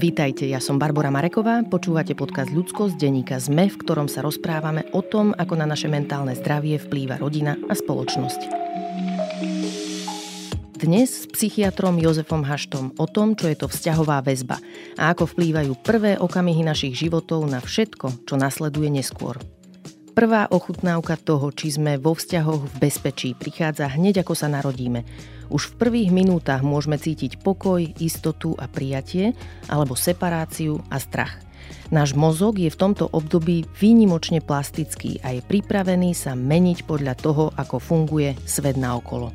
[0.00, 5.04] Vítajte, ja som Barbara Mareková, počúvate podcast Ľudskosť denníka ZME, v ktorom sa rozprávame o
[5.04, 8.40] tom, ako na naše mentálne zdravie vplýva rodina a spoločnosť.
[10.80, 14.56] Dnes s psychiatrom Jozefom Haštom o tom, čo je to vzťahová väzba
[14.96, 19.36] a ako vplývajú prvé okamihy našich životov na všetko, čo nasleduje neskôr.
[20.16, 25.04] Prvá ochutnávka toho, či sme vo vzťahoch v bezpečí, prichádza hneď ako sa narodíme–
[25.50, 29.34] už v prvých minútach môžeme cítiť pokoj, istotu a prijatie,
[29.66, 31.42] alebo separáciu a strach.
[31.90, 37.44] Náš mozog je v tomto období výnimočne plastický a je pripravený sa meniť podľa toho,
[37.58, 39.34] ako funguje svet naokolo.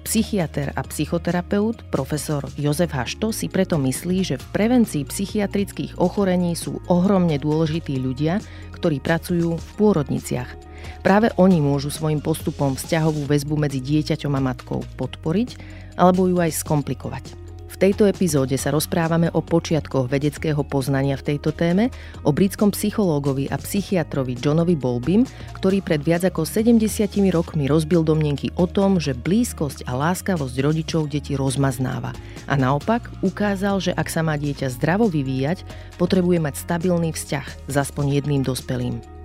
[0.00, 6.80] Psychiatr a psychoterapeut profesor Jozef Hašto si preto myslí, že v prevencii psychiatrických ochorení sú
[6.88, 8.40] ohromne dôležití ľudia,
[8.72, 10.50] ktorí pracujú v pôrodniciach–
[11.00, 15.56] Práve oni môžu svojim postupom vzťahovú väzbu medzi dieťaťom a matkou podporiť
[16.00, 17.40] alebo ju aj skomplikovať.
[17.70, 21.94] V tejto epizóde sa rozprávame o počiatkoch vedeckého poznania v tejto téme,
[22.26, 25.22] o britskom psychológovi a psychiatrovi Johnovi Bolbym,
[25.54, 26.82] ktorý pred viac ako 70
[27.30, 32.10] rokmi rozbil domnenky o tom, že blízkosť a láskavosť rodičov deti rozmaznáva.
[32.50, 35.62] A naopak ukázal, že ak sa má dieťa zdravo vyvíjať,
[35.94, 39.19] potrebuje mať stabilný vzťah s aspoň jedným dospelým.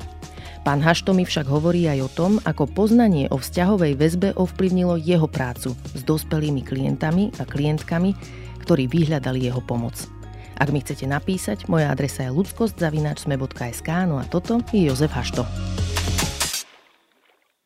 [0.65, 5.77] Pán Haštomi však hovorí aj o tom, ako poznanie o vzťahovej väzbe ovplyvnilo jeho prácu
[5.93, 8.17] s dospelými klientami a klientkami,
[8.65, 9.93] ktorí vyhľadali jeho pomoc.
[10.57, 15.45] Ak mi chcete napísať, moja adresa je ludskostzavinačsme.sk, no a toto je Jozef Hašto.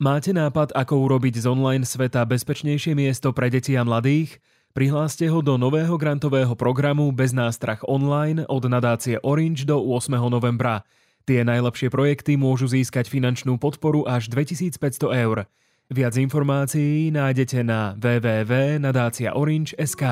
[0.03, 4.43] Máte nápad, ako urobiť z online sveta bezpečnejšie miesto pre deti a mladých?
[4.75, 10.19] Prihláste ho do nového grantového programu Bez nástrach online od nadácie Orange do 8.
[10.27, 10.83] novembra.
[11.25, 14.77] Tie najlepšie projekty môžu získať finančnú podporu až 2500
[15.15, 15.45] eur.
[15.89, 20.03] Viac informácií nájdete na www.nadáciaorange.sk.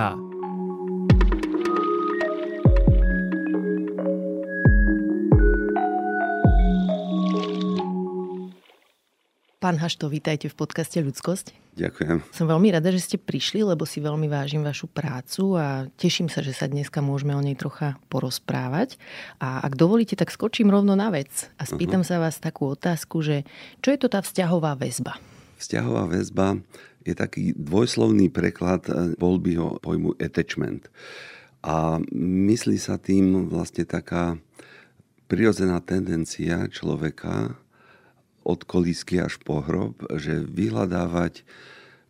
[9.58, 11.74] Pán Hašto, vítajte v podcaste Ľudskosť.
[11.74, 12.22] Ďakujem.
[12.30, 16.46] Som veľmi rada, že ste prišli, lebo si veľmi vážim vašu prácu a teším sa,
[16.46, 19.02] že sa dneska môžeme o nej trocha porozprávať.
[19.42, 22.22] A ak dovolíte, tak skočím rovno na vec a spýtam uh-huh.
[22.22, 23.50] sa vás takú otázku, že
[23.82, 25.18] čo je to tá vzťahová väzba?
[25.58, 26.62] Vzťahová väzba
[27.02, 28.86] je taký dvojslovný preklad
[29.18, 30.86] voľbyho pojmu attachment.
[31.66, 34.38] A myslí sa tým vlastne taká
[35.26, 37.58] prirodzená tendencia človeka
[38.48, 41.44] od kolísky až po hrob, že vyhľadávať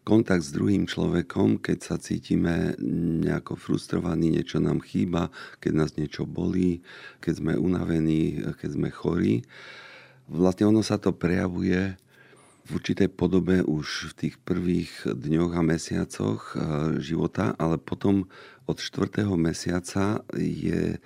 [0.06, 2.78] kontakt s druhým človekom, keď sa cítime
[3.26, 6.86] nejako frustrovaní, niečo nám chýba, keď nás niečo bolí,
[7.20, 9.44] keď sme unavení, keď sme chorí.
[10.30, 12.00] Vlastne ono sa to prejavuje
[12.68, 16.60] v určitej podobe už v tých prvých dňoch a mesiacoch eh,
[17.04, 18.30] života, ale potom
[18.68, 21.00] od čtvrtého mesiaca je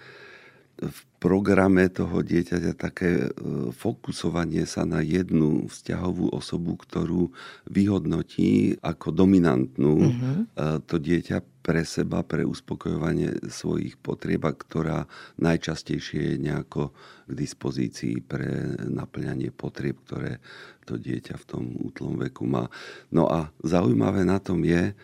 [0.82, 3.30] v programe toho dieťaťa také e,
[3.70, 7.30] fokusovanie sa na jednu vzťahovú osobu, ktorú
[7.70, 10.36] vyhodnotí ako dominantnú mm-hmm.
[10.90, 15.06] to dieťa pre seba, pre uspokojovanie svojich potrieb, ktorá
[15.38, 16.90] najčastejšie je nejako
[17.30, 20.42] k dispozícii pre naplňanie potrieb, ktoré
[20.90, 22.66] to dieťa v tom útlom veku má.
[23.14, 24.98] No a zaujímavé na tom je,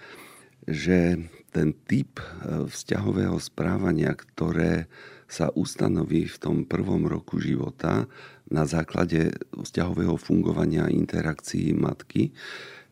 [0.66, 1.22] že
[1.54, 4.90] ten typ e, vzťahového správania, ktoré
[5.28, 8.08] sa ustanoví v tom prvom roku života
[8.48, 12.32] na základe vzťahového fungovania interakcií matky,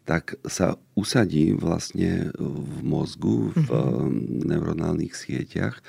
[0.06, 4.46] tak sa usadí vlastne v mozgu, v mm-hmm.
[4.52, 5.82] neuronálnych sieťach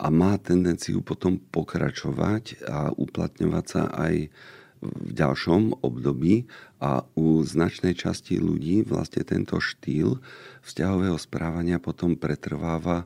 [0.00, 4.32] a má tendenciu potom pokračovať a uplatňovať sa aj
[4.80, 6.48] v ďalšom období
[6.80, 10.16] a u značnej časti ľudí vlastne tento štýl
[10.64, 13.04] vzťahového správania potom pretrváva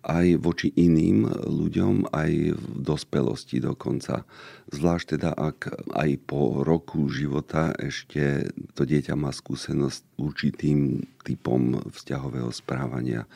[0.00, 4.24] aj voči iným ľuďom, aj v dospelosti dokonca.
[4.72, 5.58] Zvlášť teda, ak
[5.92, 13.28] aj po roku života ešte to dieťa má skúsenosť určitým typom vzťahového správania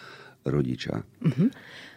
[0.45, 1.05] rodiča.
[1.25, 1.49] Uh-huh.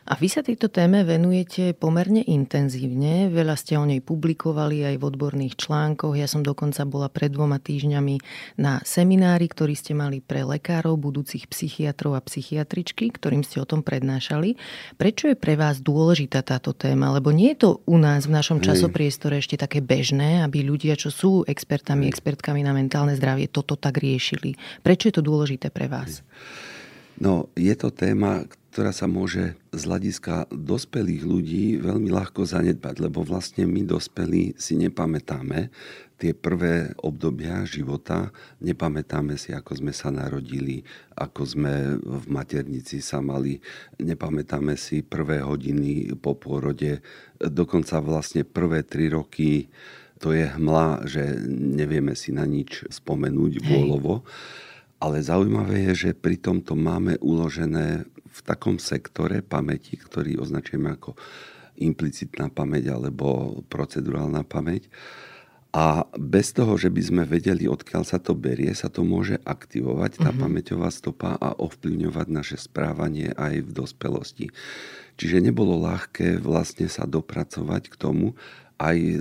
[0.07, 3.27] A vy sa tejto téme venujete pomerne intenzívne.
[3.27, 6.15] Veľa ste o nej publikovali aj v odborných článkoch.
[6.15, 8.15] Ja som dokonca bola pred dvoma týždňami
[8.55, 13.83] na seminári, ktorý ste mali pre lekárov, budúcich psychiatrov a psychiatričky, ktorým ste o tom
[13.83, 14.55] prednášali.
[14.95, 17.11] Prečo je pre vás dôležitá táto téma?
[17.11, 21.11] Lebo nie je to u nás v našom časopriestore ešte také bežné, aby ľudia, čo
[21.11, 24.55] sú expertami, expertkami na mentálne zdravie, toto tak riešili.
[24.87, 26.23] Prečo je to dôležité pre vás?
[27.19, 28.45] No, je to téma,
[28.77, 34.77] ktorá sa môže z hľadiska dospelých ľudí veľmi ľahko zanedbať, lebo vlastne my dospelí si
[34.77, 35.73] nepamätáme
[36.21, 38.29] tie prvé obdobia života,
[38.61, 40.85] nepamätáme si, ako sme sa narodili,
[41.17, 43.57] ako sme v maternici sa mali,
[43.97, 47.01] nepamätáme si prvé hodiny po pôrode,
[47.41, 49.73] dokonca vlastne prvé tri roky
[50.21, 54.21] to je hmla, že nevieme si na nič spomenúť vôľovo.
[54.97, 61.17] Ale zaujímavé je, že pri tomto máme uložené v takom sektore pamäti, ktorý označujeme ako
[61.77, 64.89] implicitná pamäť alebo procedurálna pamäť.
[65.77, 70.17] A bez toho, že by sme vedeli, odkiaľ sa to berie, sa to môže aktivovať,
[70.17, 70.41] tá uh-huh.
[70.47, 74.47] pamäťová stopa a ovplyvňovať naše správanie aj v dospelosti.
[75.21, 78.33] Čiže nebolo ľahké vlastne sa dopracovať k tomu,
[78.77, 79.17] aj e,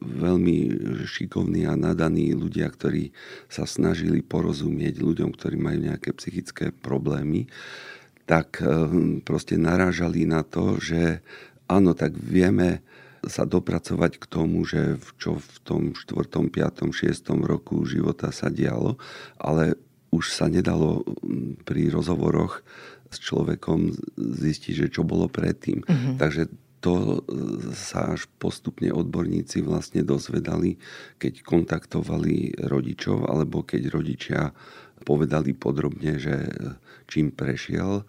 [0.00, 0.56] veľmi
[1.04, 3.12] šikovní a nadaní ľudia, ktorí
[3.46, 7.46] sa snažili porozumieť ľuďom, ktorí majú nejaké psychické problémy,
[8.30, 8.70] tak e,
[9.26, 11.18] proste narážali na to, že
[11.66, 12.86] áno, tak vieme
[13.26, 17.26] sa dopracovať k tomu, že čo v tom 4., 5., 6.
[17.42, 18.96] roku života sa dialo,
[19.36, 19.74] ale
[20.14, 21.02] už sa nedalo
[21.66, 22.62] pri rozhovoroch
[23.10, 25.82] s človekom zistiť, že čo bolo predtým.
[25.82, 26.14] Uh-huh.
[26.14, 26.46] Takže
[26.80, 30.78] to e, sa až postupne odborníci vlastne dozvedali,
[31.18, 34.40] keď kontaktovali rodičov, alebo keď rodičia
[35.04, 36.50] povedali podrobne, že e,
[37.10, 38.06] čím prešiel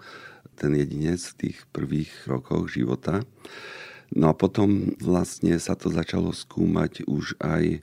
[0.53, 3.25] ten jedinec v tých prvých rokoch života.
[4.13, 7.81] No a potom vlastne sa to začalo skúmať už aj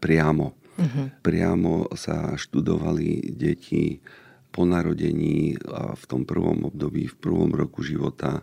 [0.00, 0.56] priamo.
[0.80, 1.12] Uh-huh.
[1.20, 4.00] Priamo sa študovali deti
[4.48, 8.40] po narodení a v tom prvom období, v prvom roku života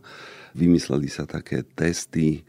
[0.53, 2.45] Vymysleli sa také testy,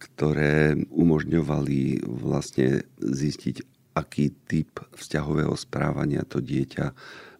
[0.00, 3.60] ktoré umožňovali vlastne zistiť,
[3.92, 6.92] aký typ vzťahového správania to dieťa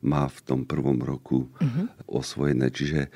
[0.03, 1.87] má v tom prvom roku uh-huh.
[2.11, 2.69] osvojené.
[2.75, 3.09] Čiže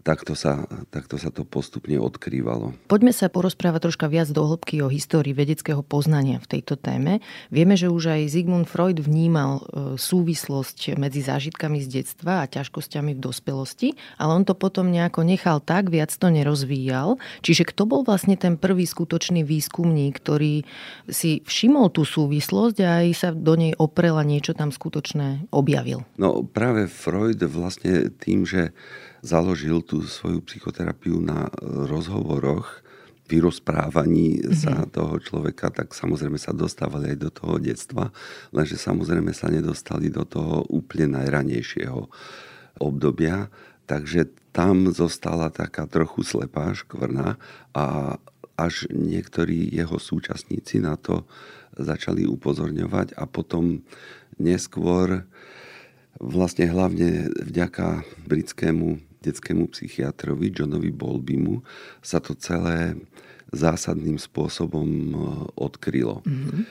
[0.00, 2.72] takto sa, takto sa to postupne odkrývalo.
[2.88, 7.20] Poďme sa porozprávať troška viac do hĺbky o histórii vedeckého poznania v tejto téme.
[7.52, 9.62] Vieme, že už aj Sigmund Freud vnímal e,
[10.00, 15.60] súvislosť medzi zážitkami z detstva a ťažkosťami v dospelosti, ale on to potom nejako nechal
[15.60, 17.20] tak, viac to nerozvíjal.
[17.44, 20.64] Čiže kto bol vlastne ten prvý skutočný výskumník, ktorý
[21.08, 26.04] si všimol tú súvislosť a aj sa do nej oprel a niečo tam skutočné objavil?
[26.16, 28.72] No práve Freud vlastne tým, že
[29.20, 32.84] založil tú svoju psychoterapiu na rozhovoroch,
[33.30, 34.58] vyrozprávaní mm-hmm.
[34.58, 38.10] sa toho človeka, tak samozrejme sa dostávali aj do toho detstva,
[38.50, 42.10] lenže samozrejme sa nedostali do toho úplne najranejšieho
[42.82, 43.46] obdobia,
[43.86, 47.38] takže tam zostala taká trochu slepá škvrna
[47.70, 48.18] a
[48.58, 51.22] až niektorí jeho súčasníci na to
[51.78, 53.86] začali upozorňovať a potom
[54.42, 55.22] neskôr
[56.20, 61.60] Vlastne hlavne vďaka britskému detskému psychiatrovi Johnovi Bolbimu
[62.00, 62.96] sa to celé
[63.52, 65.14] zásadným spôsobom e,
[65.58, 66.22] odkrylo.
[66.22, 66.62] Mm-hmm.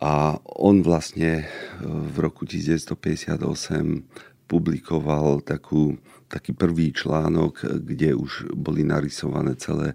[0.00, 1.46] A on vlastne e,
[1.84, 3.42] v roku 1958
[4.50, 5.94] publikoval takú,
[6.26, 9.94] taký prvý článok, kde už boli narysované celé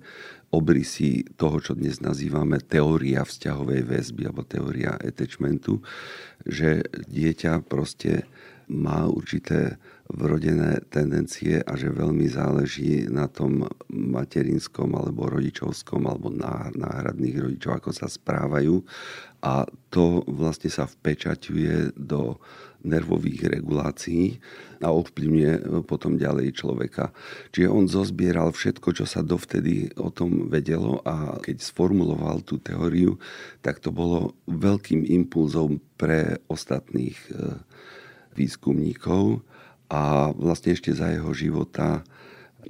[0.55, 5.83] obrysy toho, čo dnes nazývame teória vzťahovej väzby alebo teória attachmentu,
[6.47, 8.23] že dieťa proste
[8.71, 16.29] má určité vrodené tendencie a že veľmi záleží na tom materinskom alebo rodičovskom alebo
[16.77, 18.85] náhradných rodičov, ako sa správajú
[19.41, 22.37] a to vlastne sa vpečaťuje do
[22.85, 24.37] nervových regulácií
[24.85, 27.09] a ovplyvňuje potom ďalej človeka.
[27.49, 33.17] Čiže on zozbieral všetko, čo sa dovtedy o tom vedelo a keď sformuloval tú teóriu,
[33.65, 37.57] tak to bolo veľkým impulzom pre ostatných eh,
[38.37, 39.41] výskumníkov
[39.89, 42.01] a vlastne ešte za jeho života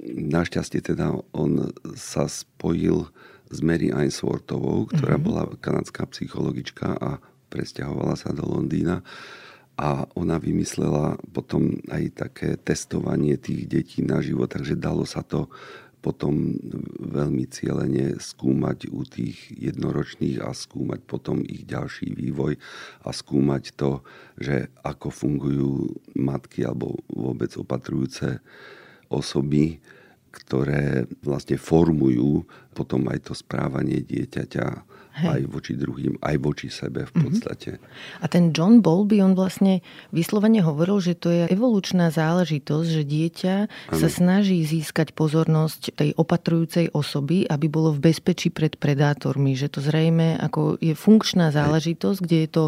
[0.04, 3.08] našťastie teda on sa spojil
[3.48, 5.26] s Mary Ainsworthovou, ktorá mm-hmm.
[5.26, 9.00] bola kanadská psychologička a presťahovala sa do Londýna
[9.76, 15.52] a ona vymyslela potom aj také testovanie tých detí na život, takže dalo sa to
[16.06, 16.54] potom
[17.02, 22.54] veľmi cieľene skúmať u tých jednoročných a skúmať potom ich ďalší vývoj
[23.02, 24.06] a skúmať to,
[24.38, 28.38] že ako fungujú matky alebo vôbec opatrujúce
[29.10, 29.82] osoby,
[30.30, 34.66] ktoré vlastne formujú potom aj to správanie dieťaťa
[35.16, 35.28] Hej.
[35.32, 37.20] aj voči druhým, aj voči sebe v mhm.
[37.24, 37.70] podstate.
[37.80, 38.20] Mm-hmm.
[38.20, 39.80] A ten John Bowlby, on vlastne
[40.12, 43.96] vyslovene hovoril, že to je evolučná záležitosť, že dieťa ano.
[43.96, 49.56] sa snaží získať pozornosť tej opatrujúcej osoby, aby bolo v bezpečí pred predátormi.
[49.56, 52.64] Že to zrejme ako je funkčná záležitosť, kde je to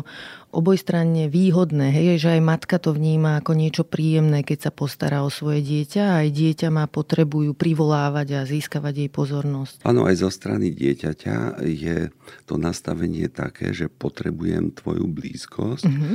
[0.49, 5.29] obojstranne výhodné, hej, že aj matka to vníma ako niečo príjemné, keď sa postará o
[5.29, 9.85] svoje dieťa a aj dieťa má potrebu ju privolávať a získavať jej pozornosť.
[9.85, 12.09] Áno, aj zo strany dieťaťa je
[12.45, 15.87] to nastavenie také, že potrebujem tvoju blízkosť.
[15.87, 16.15] Mm-hmm.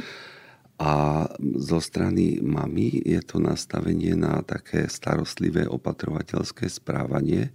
[0.84, 1.26] A
[1.62, 7.54] zo strany mamy je to nastavenie na také starostlivé opatrovateľské správanie,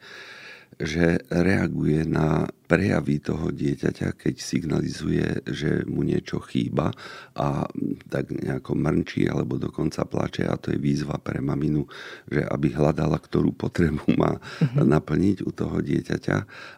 [0.79, 6.95] že reaguje na prejavy toho dieťaťa, keď signalizuje, že mu niečo chýba
[7.35, 7.67] a
[8.13, 11.89] tak nejako mrnčí alebo dokonca plače a to je výzva pre maminu,
[12.31, 14.85] že aby hľadala, ktorú potrebu má uh-huh.
[14.87, 16.37] naplniť u toho dieťaťa.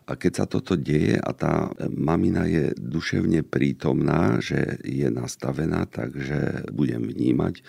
[0.09, 6.71] A keď sa toto deje a tá mamina je duševne prítomná, že je nastavená, takže
[6.73, 7.61] budem vnímať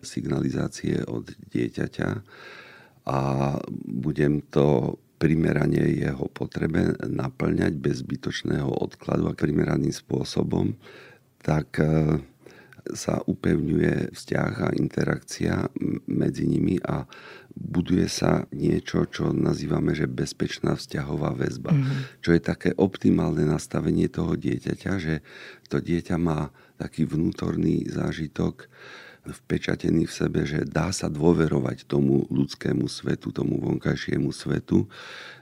[0.00, 2.08] signalizácie od dieťaťa
[3.04, 3.18] a
[3.84, 10.76] budem to primerane jeho potrebe naplňať bez zbytočného odkladu a primeraným spôsobom,
[11.40, 12.20] tak e,
[12.92, 15.72] sa upevňuje vzťah a interakcia
[16.04, 17.08] medzi nimi a
[17.56, 21.72] buduje sa niečo, čo nazývame, že bezpečná vzťahová väzba.
[21.72, 22.20] Mm-hmm.
[22.20, 25.24] Čo je také optimálne nastavenie toho dieťaťa, že
[25.72, 28.68] to dieťa má taký vnútorný zážitok,
[29.24, 34.84] vpečatený v sebe, že dá sa dôverovať tomu ľudskému svetu, tomu vonkajšiemu svetu,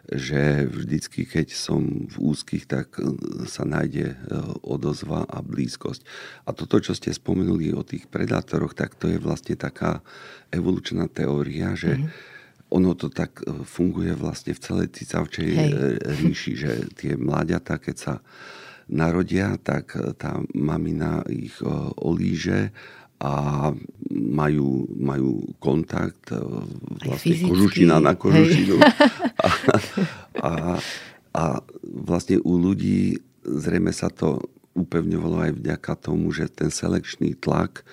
[0.06, 3.06] že vždycky, keď som v úzkých, tak e,
[3.46, 4.16] sa nájde e,
[4.62, 6.02] odozva a blízkosť.
[6.46, 10.02] A toto, čo ste spomenuli o tých predátoroch, tak to je vlastne taká
[10.50, 12.74] evolučná teória, že mm-hmm.
[12.74, 15.70] ono to tak e, funguje vlastne v celej cicavčej Hej.
[16.22, 18.14] ríši, že tie mláďatá, keď sa
[18.90, 21.54] narodia, tak tá mamina ich
[22.02, 22.74] olíže
[23.22, 23.70] a
[24.10, 26.42] majú, majú kontakt e,
[27.06, 28.82] vlastne kožušina na kožušinu.
[29.42, 29.50] A,
[30.38, 30.52] a,
[31.34, 31.44] a
[31.82, 34.42] vlastne u ľudí zrejme sa to
[34.74, 37.86] upevňovalo aj vďaka tomu, že ten selekčný tlak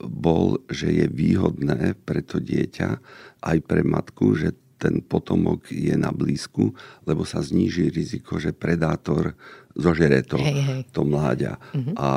[0.00, 3.00] bol, že je výhodné pre to dieťa
[3.44, 6.76] aj pre matku, že ten potomok je na blízku,
[7.08, 9.32] lebo sa zníži riziko, že predátor
[9.72, 10.80] zožere to, hej, hej.
[10.92, 11.56] to mláďa.
[11.72, 11.92] Uh-huh.
[11.96, 12.08] A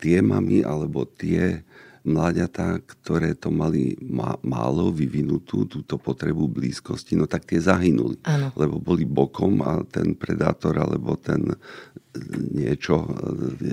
[0.00, 1.64] tie mamy alebo tie
[2.06, 3.98] mláďatá, ktoré to mali
[4.46, 8.22] málo vyvinutú, túto potrebu blízkosti, no tak tie zahynuli.
[8.24, 8.54] Ano.
[8.54, 11.58] Lebo boli bokom a ten predátor alebo ten
[12.52, 13.04] niečo,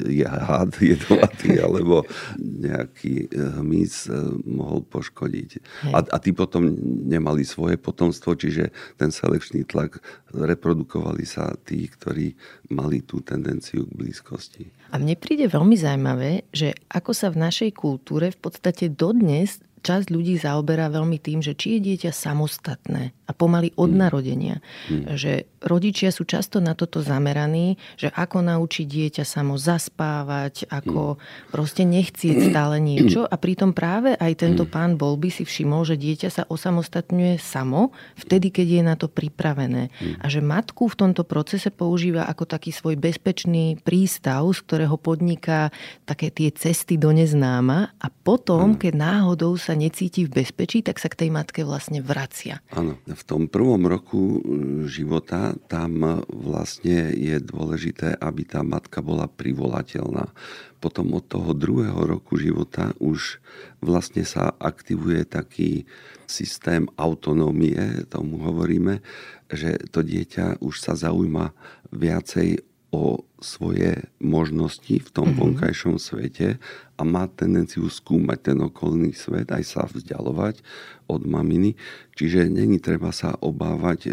[0.08, 2.04] je had jedovatý, alebo
[2.40, 4.12] nejaký eh, hmyz
[4.44, 5.50] mohol poškodiť.
[5.96, 6.68] A, a tí potom
[7.08, 10.00] nemali svoje potomstvo, čiže ten selekčný tlak
[10.34, 12.36] reprodukovali sa tí, ktorí
[12.74, 14.83] mali tú tendenciu k blízkosti.
[14.94, 20.08] A mne príde veľmi zaujímavé, že ako sa v našej kultúre v podstate dodnes časť
[20.10, 24.00] ľudí zaoberá veľmi tým, že či je dieťa samostatné a pomaly od mm.
[24.00, 24.64] narodenia.
[24.88, 25.20] Mm.
[25.20, 31.20] Že rodičia sú často na toto zameraní, že ako naučiť dieťa samo zaspávať, ako mm.
[31.52, 34.72] proste nechcieť stále niečo a pritom práve aj tento mm.
[34.72, 39.92] pán by si všimol, že dieťa sa osamostatňuje samo vtedy, keď je na to pripravené.
[39.92, 40.24] Mm.
[40.24, 45.74] A že matku v tomto procese používa ako taký svoj bezpečný prístav, z ktorého podniká
[46.08, 51.02] také tie cesty do neznáma a potom, keď náhodou sa sa necíti v bezpečí, tak
[51.02, 52.62] sa k tej matke vlastne vracia.
[52.78, 59.26] Áno, v tom prvom roku mm, života tam vlastne je dôležité, aby tá matka bola
[59.26, 60.30] privolateľná.
[60.78, 63.42] Potom od toho druhého roku života už
[63.82, 65.90] vlastne sa aktivuje taký
[66.30, 69.02] systém autonómie, tomu hovoríme,
[69.50, 71.50] že to dieťa už sa zaujíma
[71.90, 72.62] viacej
[72.94, 75.42] o svoje možnosti v tom mm-hmm.
[75.42, 76.62] vonkajšom svete
[76.94, 80.62] a má tendenciu skúmať ten okolný svet, aj sa vzdialovať
[81.10, 81.74] od maminy.
[82.14, 84.10] Čiže není treba sa obávať, e,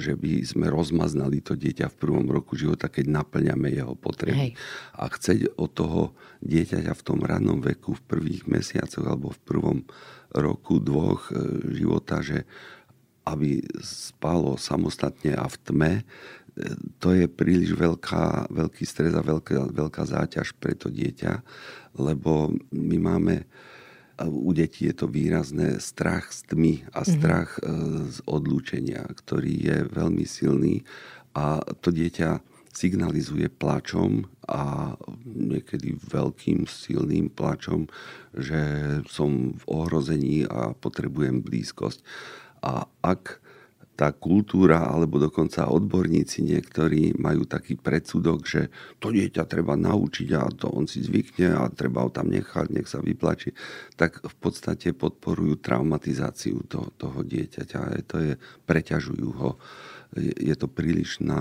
[0.00, 4.50] že by sme rozmaznali to dieťa v prvom roku života, keď naplňame jeho potreby.
[4.50, 4.52] Hej.
[4.96, 6.02] A chceť od toho
[6.40, 9.78] dieťaťa v tom rannom veku, v prvých mesiacoch alebo v prvom
[10.32, 11.36] roku, dvoch e,
[11.76, 12.48] života, že
[13.22, 15.92] aby spalo samostatne a v tme,
[17.00, 21.40] to je príliš veľká, veľký stres a veľká, veľká záťaž pre to dieťa,
[21.96, 23.48] lebo my máme
[24.22, 27.08] u detí je to výrazné strach z tmy a mhm.
[27.08, 28.12] strach mm-hmm.
[28.12, 30.84] z odlúčenia, ktorý je veľmi silný
[31.32, 34.96] a to dieťa signalizuje plačom a
[35.28, 37.84] niekedy veľkým silným plačom,
[38.32, 38.60] že
[39.04, 42.00] som v ohrození a potrebujem blízkosť.
[42.64, 43.41] A ak
[43.92, 48.62] tá kultúra, alebo dokonca odborníci niektorí majú taký predsudok, že
[48.96, 52.88] to dieťa treba naučiť a to on si zvykne a treba ho tam nechať, nech
[52.88, 53.52] sa vyplačí,
[54.00, 58.00] tak v podstate podporujú traumatizáciu to, toho dieťaťa.
[58.08, 58.32] To je,
[58.64, 59.60] preťažujú ho
[60.20, 61.40] je to prílišná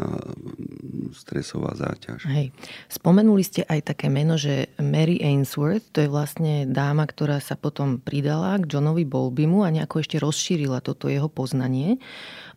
[1.11, 2.23] stresová záťaž.
[2.31, 2.55] Hej.
[2.87, 7.99] Spomenuli ste aj také meno, že Mary Ainsworth, to je vlastne dáma, ktorá sa potom
[7.99, 11.99] pridala k Johnovi Bolbimu a nejako ešte rozšírila toto jeho poznanie.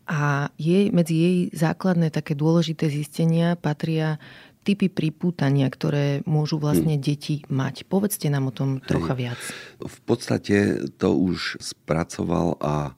[0.06, 4.20] A jej, medzi jej základné také dôležité zistenia patria
[4.64, 7.04] typy pripútania, ktoré môžu vlastne hmm.
[7.04, 7.84] deti mať.
[7.84, 9.40] Povedzte nám o tom trocha viac.
[9.76, 12.96] V podstate to už spracoval a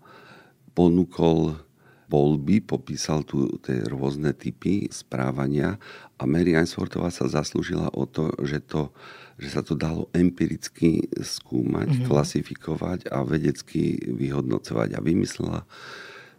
[0.78, 1.58] ponúkol
[2.06, 5.74] Bolby, popísal tu tie rôzne typy správania
[6.16, 8.94] a Mary Ainsworthová sa zaslúžila o to, že, to,
[9.42, 12.06] že sa to dalo empiricky skúmať, mm-hmm.
[12.06, 15.60] klasifikovať a vedecky vyhodnocovať a vymyslela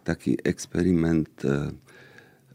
[0.08, 1.68] taký experiment e,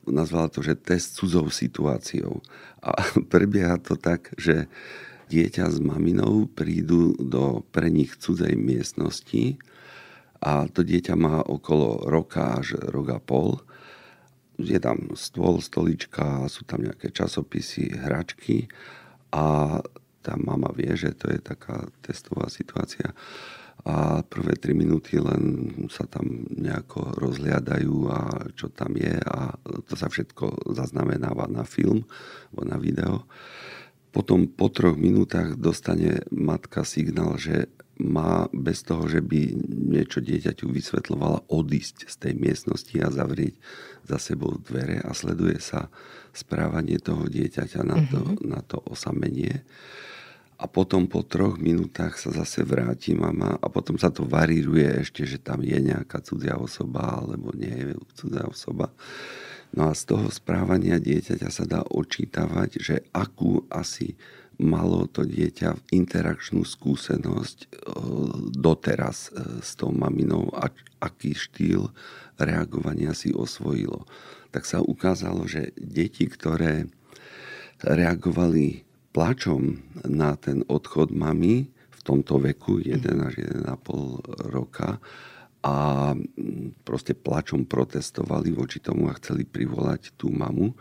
[0.10, 2.42] nazvala to, že test cudzou situáciou.
[2.82, 2.98] A
[3.34, 4.66] prebieha to tak, že
[5.30, 9.58] dieťa s maminou prídu do pre nich cudzej miestnosti
[10.44, 13.64] a to dieťa má okolo roka až rok pol.
[14.60, 18.68] Je tam stôl, stolička, sú tam nejaké časopisy, hračky
[19.32, 19.80] a
[20.20, 23.16] tá mama vie, že to je taká testová situácia
[23.84, 28.20] a prvé 3 minúty len sa tam nejako rozliadajú a
[28.56, 32.08] čo tam je a to sa všetko zaznamenáva na film
[32.52, 33.28] alebo na video.
[34.16, 37.68] Potom po troch minútach dostane matka signál, že
[38.02, 39.54] má bez toho, že by
[39.94, 43.54] niečo dieťaťu vysvetlovala, odísť z tej miestnosti a zavrieť
[44.10, 45.94] za sebou dvere a sleduje sa
[46.34, 48.50] správanie toho dieťaťa na to, mm-hmm.
[48.50, 49.62] na to osamenie
[50.64, 55.28] a potom po troch minútach sa zase vráti mama a potom sa to varíruje ešte,
[55.28, 58.88] že tam je nejaká cudzia osoba alebo nie je cudzia osoba.
[59.76, 64.16] No a z toho správania dieťaťa sa dá očítavať, že akú asi
[64.62, 67.68] malo to dieťa interakčnú skúsenosť e,
[68.54, 70.70] doteraz e, s tou maminou a
[71.02, 71.90] aký štýl
[72.38, 74.06] reagovania si osvojilo.
[74.54, 76.86] Tak sa ukázalo, že deti, ktoré
[77.82, 83.34] reagovali plačom na ten odchod mamy v tomto veku, 1 až
[83.64, 85.02] 1,5 roka,
[85.64, 86.12] a
[86.84, 90.76] proste plačom protestovali voči tomu a chceli privolať tú mamu.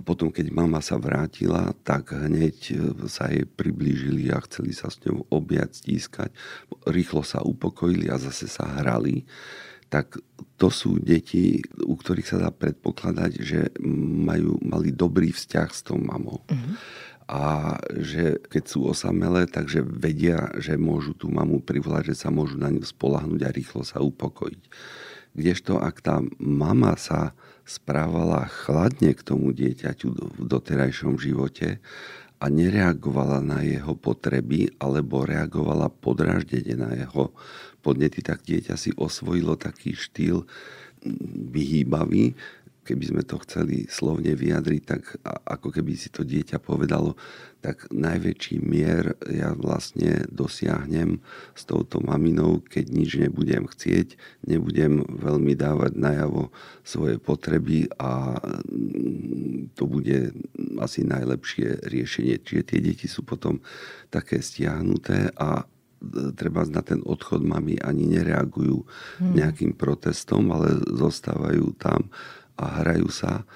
[0.00, 2.56] A potom, keď mama sa vrátila, tak hneď
[3.04, 6.32] sa jej priblížili a chceli sa s ňou objať, stískať.
[6.88, 9.28] Rýchlo sa upokojili a zase sa hrali.
[9.92, 10.16] Tak
[10.56, 16.00] to sú deti, u ktorých sa dá predpokladať, že majú, mali dobrý vzťah s tou
[16.00, 16.40] mamou.
[16.48, 16.80] Uh-huh
[17.30, 22.58] a že keď sú osamelé, takže vedia, že môžu tú mamu privolať, že sa môžu
[22.58, 24.62] na ňu spolahnuť a rýchlo sa upokojiť.
[25.38, 27.30] Kdežto ak tá mama sa
[27.70, 31.78] správala chladne k tomu dieťaťu v doterajšom živote
[32.42, 37.30] a nereagovala na jeho potreby alebo reagovala podráždene na jeho
[37.78, 40.42] podnety, tak dieťa si osvojilo taký štýl
[41.54, 42.34] vyhýbavý,
[42.90, 45.02] keby sme to chceli slovne vyjadriť, tak
[45.46, 47.14] ako keby si to dieťa povedalo,
[47.62, 51.22] tak najväčší mier ja vlastne dosiahnem
[51.54, 56.50] s touto maminou, keď nič nebudem chcieť, nebudem veľmi dávať najavo
[56.82, 60.34] svoje potreby a mm, to bude
[60.80, 62.40] asi najlepšie riešenie.
[62.42, 63.60] Čiže tie deti sú potom
[64.08, 65.64] také stiahnuté a e,
[66.32, 68.82] treba na ten odchod mami ani nereagujú
[69.20, 69.36] hmm.
[69.36, 72.08] nejakým protestom, ale zostávajú tam
[72.60, 73.48] a hrajú sa.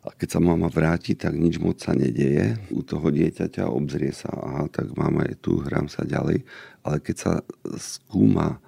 [0.00, 2.56] A keď sa mama vráti, tak nič moc sa nedeje.
[2.72, 6.40] U toho dieťaťa obzrie sa, aha, tak mama je tu, hrám sa ďalej.
[6.82, 7.32] Ale keď sa
[7.76, 8.58] skúma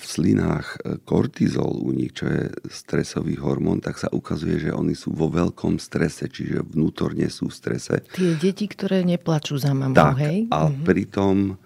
[0.00, 5.12] v slinách kortizol u nich, čo je stresový hormón, tak sa ukazuje, že oni sú
[5.12, 7.94] vo veľkom strese, čiže vnútorne sú v strese.
[8.16, 10.48] Tie deti, ktoré neplačú za mamou, tak, hej?
[10.48, 10.86] a mm-hmm.
[10.88, 11.58] pritom,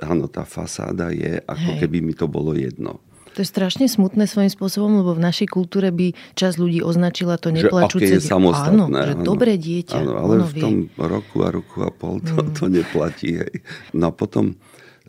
[0.00, 1.78] áno, tá fasáda je, ako hej.
[1.84, 3.04] keby mi to bolo jedno.
[3.36, 7.52] To je strašne smutné svojím spôsobom, lebo v našej kultúre by čas ľudí označila to
[7.52, 8.08] neplačúce.
[8.08, 8.80] Že okay, je samostatné.
[8.80, 9.98] Áno, že áno, dobré dieťa.
[10.00, 10.96] Áno, ale v tom vie.
[10.96, 12.56] roku a roku a pol to, mm.
[12.56, 13.36] to neplatí.
[13.36, 13.60] Hej.
[13.92, 14.56] No a potom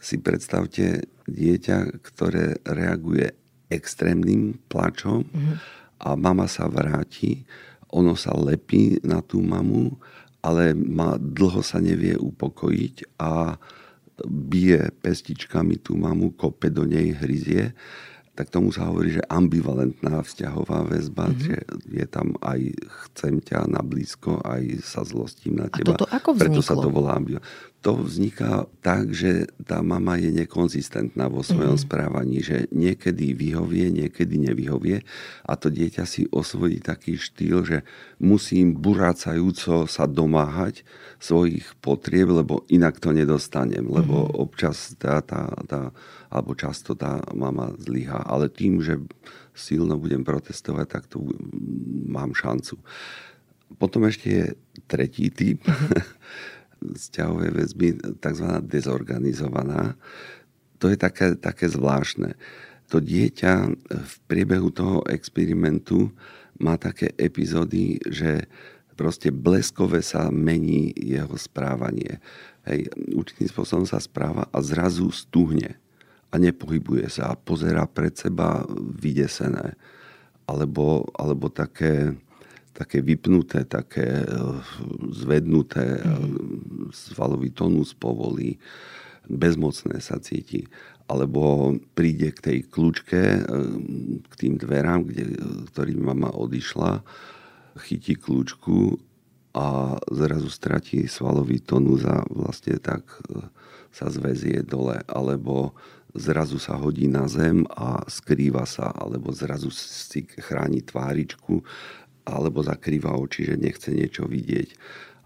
[0.03, 3.31] si predstavte dieťa, ktoré reaguje
[3.71, 5.55] extrémnym plačom mm.
[6.03, 7.47] a mama sa vráti,
[7.95, 9.95] ono sa lepí na tú mamu,
[10.43, 13.55] ale má, dlho sa nevie upokojiť a
[14.27, 17.71] bije pestičkami tú mamu, kope do nej, hryzie
[18.37, 21.41] tak tomu sa hovorí, že ambivalentná vzťahová väzba, mm-hmm.
[21.41, 21.55] že
[21.89, 22.61] je tam aj
[23.09, 25.97] chcem ťa na blízko, aj sa zlostím na teba.
[25.97, 26.53] A toto ako vzniklo?
[26.53, 27.49] Preto sa to volá ambivalentná
[27.87, 31.83] to vzniká tak, že tá mama je nekonzistentná vo svojom mm.
[31.87, 35.05] správaní, že niekedy vyhovie, niekedy nevyhovie
[35.45, 37.77] a to dieťa si osvojí taký štýl, že
[38.17, 40.81] musím burácajúco sa domáhať
[41.21, 44.35] svojich potrieb, lebo inak to nedostanem, lebo mm.
[44.35, 45.93] občas tá, tá, tá,
[46.27, 48.23] alebo často tá mama zlyhá.
[48.27, 48.99] Ale tým, že
[49.57, 51.25] silno budem protestovať, tak tu
[52.07, 52.77] mám šancu.
[53.75, 54.45] Potom ešte je
[54.87, 55.59] tretí typ
[57.01, 57.87] vzťahovej väzby,
[58.21, 58.47] tzv.
[58.63, 59.97] dezorganizovaná.
[60.77, 62.37] To je také, také zvláštne.
[62.87, 63.53] To dieťa
[63.91, 66.13] v priebehu toho experimentu
[66.61, 68.47] má také epizódy, že
[68.95, 72.23] proste bleskové sa mení jeho správanie.
[72.63, 75.75] Hej, určitým spôsobom sa správa a zrazu stuhne
[76.31, 79.75] a nepohybuje sa a pozera pred seba vydesené.
[80.47, 82.15] Alebo, alebo také
[82.77, 84.57] také vypnuté, také eh,
[85.09, 86.93] zvednuté, mm.
[86.93, 88.61] svalový tonus povolí,
[89.25, 90.69] bezmocné sa cíti.
[91.09, 93.43] Alebo príde k tej kľúčke, eh,
[94.21, 95.41] k tým dverám, kde,
[95.73, 97.01] ktorým mama odišla,
[97.81, 99.01] chytí kľúčku
[99.57, 103.09] a zrazu stratí svalový tonus a vlastne tak
[103.89, 105.01] sa zväzie dole.
[105.09, 105.73] Alebo
[106.17, 111.61] zrazu sa hodí na zem a skrýva sa, alebo zrazu si chráni tváričku
[112.27, 114.69] alebo zakrýva oči, že nechce niečo vidieť.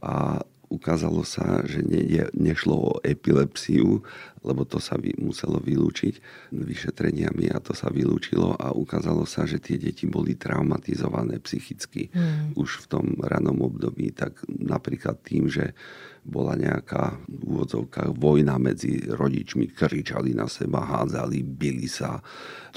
[0.06, 4.00] A ukázalo sa, že ne, nešlo o epilepsiu,
[4.42, 6.18] lebo to sa vy, muselo vylúčiť
[6.56, 12.58] vyšetreniami a to sa vylúčilo a ukázalo sa, že tie deti boli traumatizované psychicky mm.
[12.58, 14.16] už v tom ranom období.
[14.16, 15.76] Tak napríklad tým, že
[16.22, 22.22] bola nejaká v úvodzovkách vojna medzi rodičmi, kričali na seba, hádzali, bili sa.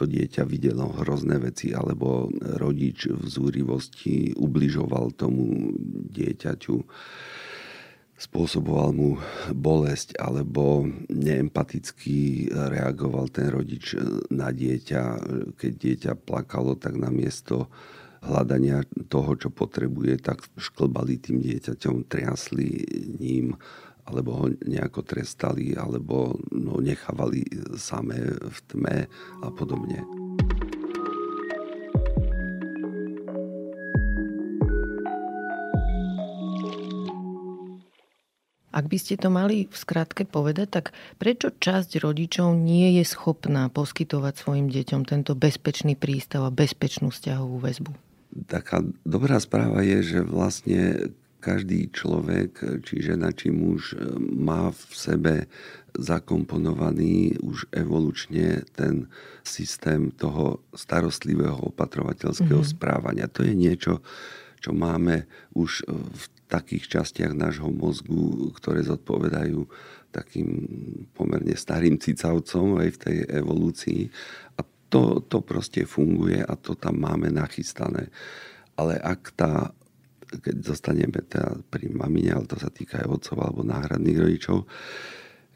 [0.01, 5.77] To dieťa videlo hrozné veci, alebo rodič v zúrivosti ubližoval tomu
[6.09, 6.77] dieťaťu
[8.25, 9.21] spôsoboval mu
[9.53, 13.93] bolesť alebo neempaticky reagoval ten rodič
[14.33, 15.03] na dieťa.
[15.61, 17.69] Keď dieťa plakalo, tak namiesto
[18.25, 18.81] hľadania
[19.13, 22.69] toho, čo potrebuje, tak šklbali tým dieťaťom, triasli
[23.21, 23.53] ním
[24.05, 27.41] alebo ho nejako trestali, alebo no, nechávali
[27.81, 28.97] samé v tme
[29.41, 30.05] a podobne.
[38.75, 40.87] Ak by ste to mali v skratke povedať, tak
[41.23, 47.63] prečo časť rodičov nie je schopná poskytovať svojim deťom tento bezpečný prístav a bezpečnú vzťahovú
[47.63, 47.95] väzbu?
[48.51, 55.35] Taká dobrá správa je, že vlastne každý človek, či žena, či muž, má v sebe
[55.95, 59.07] zakomponovaný už evolučne ten
[59.47, 62.75] systém toho starostlivého opatrovateľského mm-hmm.
[62.75, 63.31] správania.
[63.31, 64.03] To je niečo,
[64.59, 69.65] čo máme už v takých častiach nášho mozgu, ktoré zodpovedajú
[70.15, 70.49] takým
[71.11, 74.01] pomerne starým cicavcom aj v tej evolúcii.
[74.55, 74.61] A
[74.93, 78.15] to, to proste funguje a to tam máme nachystané.
[78.79, 79.75] Ale ak tá,
[80.31, 84.71] keď zostaneme teda pri mamine, ale to sa týka aj otcov alebo náhradných rodičov,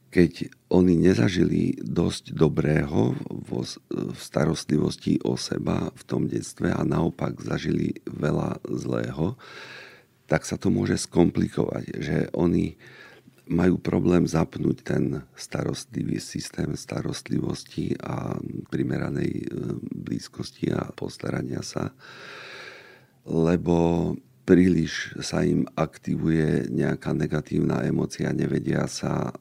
[0.08, 3.60] keď oni nezažili dosť dobrého vo,
[3.92, 9.36] v starostlivosti o seba v tom detstve a naopak zažili veľa zlého,
[10.28, 12.76] tak sa to môže skomplikovať, že oni
[13.48, 18.36] majú problém zapnúť ten starostlivý systém starostlivosti a
[18.68, 19.44] primeranej e,
[19.88, 21.96] blízkosti a postarania sa,
[23.24, 24.12] lebo
[24.44, 29.34] príliš sa im aktivuje nejaká negatívna emocia, nevedia sa e,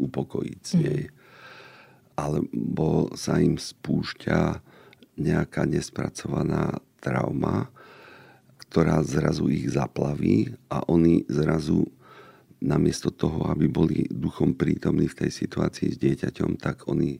[0.00, 1.02] upokojiť s nej.
[1.04, 1.14] Mm.
[2.16, 4.64] Alebo sa im spúšťa
[5.20, 7.68] nejaká nespracovaná trauma,
[8.76, 11.88] ktorá zrazu ich zaplaví a oni zrazu
[12.60, 17.16] namiesto toho, aby boli duchom prítomní v tej situácii s dieťaťom, tak oni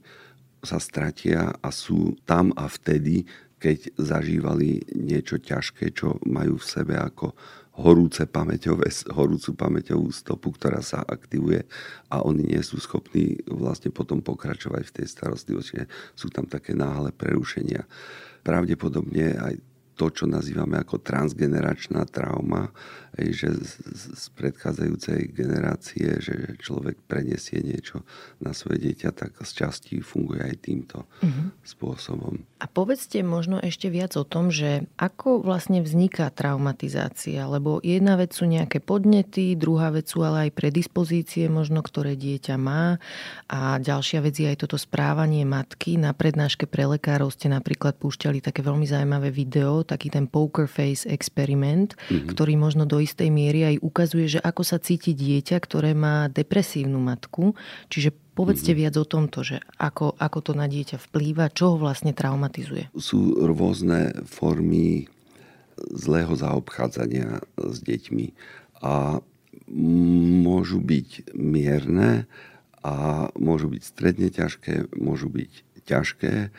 [0.61, 3.25] sa stratia a sú tam a vtedy,
[3.57, 7.33] keď zažívali niečo ťažké, čo majú v sebe ako
[7.81, 11.65] horúce pamäťové, horúcu pamäťovú stopu, ktorá sa aktivuje
[12.13, 15.89] a oni nie sú schopní vlastne potom pokračovať v tej starostlivosti.
[16.13, 17.89] Sú tam také náhle prerušenia.
[18.45, 19.57] Pravdepodobne aj
[19.97, 22.69] to, čo nazývame ako transgeneračná trauma,
[23.17, 23.49] že
[23.97, 28.05] z predchádzajúcej generácie, že človek prenesie niečo
[28.45, 31.57] na svoje dieťa, tak z časti funguje aj týmto uh-huh.
[31.65, 32.45] spôsobom.
[32.61, 38.37] A povedzte možno ešte viac o tom, že ako vlastne vzniká traumatizácia, lebo jedna vec
[38.37, 43.01] sú nejaké podnety, druhá vec sú ale aj predispozície možno, ktoré dieťa má
[43.49, 45.97] a ďalšia vec je aj toto správanie matky.
[45.97, 51.09] Na prednáške pre lekárov ste napríklad púšťali také veľmi zaujímavé video, taký ten poker face
[51.09, 52.29] experiment, mm-hmm.
[52.33, 56.99] ktorý možno do istej miery aj ukazuje, že ako sa cíti dieťa, ktoré má depresívnu
[56.99, 57.55] matku.
[57.89, 58.83] Čiže povedzte mm-hmm.
[58.83, 62.91] viac o tomto, že ako, ako to na dieťa vplýva, čo ho vlastne traumatizuje.
[62.99, 65.07] Sú rôzne formy
[65.95, 68.27] zlého zaobchádzania s deťmi
[68.83, 69.23] a
[70.47, 72.29] môžu byť mierne
[72.87, 75.53] a môžu byť stredne ťažké, môžu byť
[75.87, 76.55] ťažké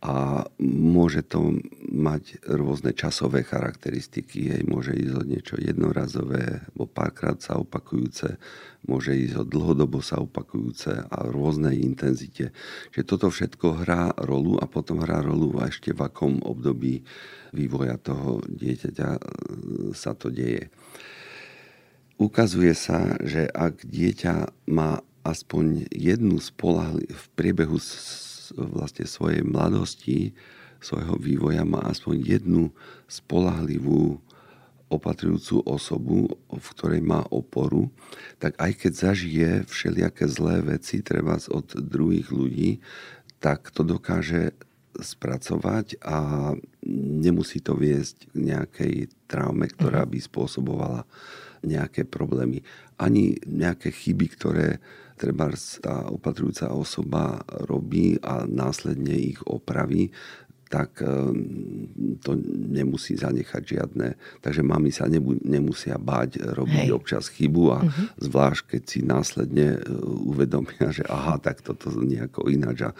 [0.00, 1.60] a môže to
[1.92, 4.48] mať rôzne časové charakteristiky.
[4.48, 4.64] Hej.
[4.64, 8.40] Môže ísť o niečo jednorazové, alebo párkrát sa opakujúce,
[8.88, 12.56] môže ísť o dlhodobo sa opakujúce a rôznej intenzite.
[12.96, 17.04] Čiže toto všetko hrá rolu a potom hrá rolu ešte v akom období
[17.52, 19.20] vývoja toho dieťaťa e,
[19.92, 20.72] sa to deje.
[22.16, 27.76] Ukazuje sa, že ak dieťa má aspoň jednu spolahli v priebehu
[28.56, 30.34] vlastne svojej mladosti,
[30.80, 32.72] svojho vývoja má aspoň jednu
[33.04, 34.18] spolahlivú
[34.90, 37.94] opatrujúcu osobu, v ktorej má oporu,
[38.42, 42.82] tak aj keď zažije všelijaké zlé veci, treba od druhých ľudí,
[43.38, 44.50] tak to dokáže
[44.98, 46.50] spracovať a
[47.22, 48.94] nemusí to viesť k nejakej
[49.30, 50.10] traume, ktorá mhm.
[50.10, 51.00] by spôsobovala
[51.60, 52.64] nejaké problémy.
[53.00, 54.68] Ani nejaké chyby, ktoré
[55.16, 55.52] treba
[55.84, 60.12] tá opatrujúca osoba robí a následne ich opraví,
[60.70, 62.38] tak ehm, to
[62.70, 64.14] nemusí zanechať žiadne.
[64.38, 65.10] Takže mami sa
[65.42, 66.94] nemusia báť robiť Hej.
[66.94, 68.06] občas chybu a uh-huh.
[68.22, 69.78] zvlášť keď si následne e,
[70.30, 72.96] uvedomia, že aha, tak toto nejako ináč a e,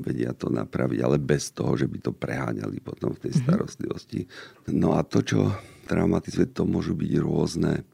[0.00, 3.44] vedia to napraviť, ale bez toho, že by to preháňali potom v tej uh-huh.
[3.52, 4.24] starostlivosti.
[4.72, 5.52] No a to, čo
[5.84, 7.84] traumatizuje, to môžu byť rôzne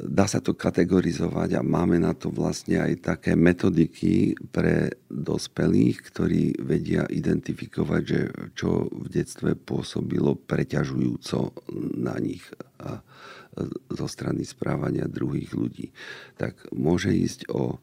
[0.00, 6.42] dá sa to kategorizovať a máme na to vlastne aj také metodiky pre dospelých, ktorí
[6.62, 8.20] vedia identifikovať, že
[8.56, 11.52] čo v detstve pôsobilo preťažujúco
[11.98, 12.44] na nich
[12.80, 13.04] a
[13.92, 15.92] zo strany správania druhých ľudí.
[16.40, 17.76] Tak môže ísť o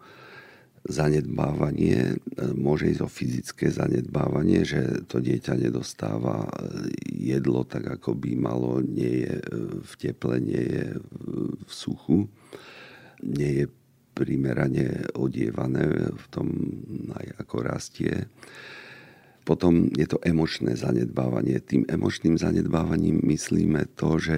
[0.90, 2.18] zanedbávanie,
[2.58, 6.50] môže ísť o fyzické zanedbávanie, že to dieťa nedostáva
[7.06, 9.36] jedlo tak, ako by malo, nie je
[9.86, 10.86] v teple, nie je
[11.62, 12.26] v suchu,
[13.22, 13.66] nie je
[14.18, 16.48] primerane odievané v tom,
[17.16, 18.28] aj ako rastie.
[19.48, 21.64] Potom je to emočné zanedbávanie.
[21.64, 24.38] Tým emočným zanedbávaním myslíme to, že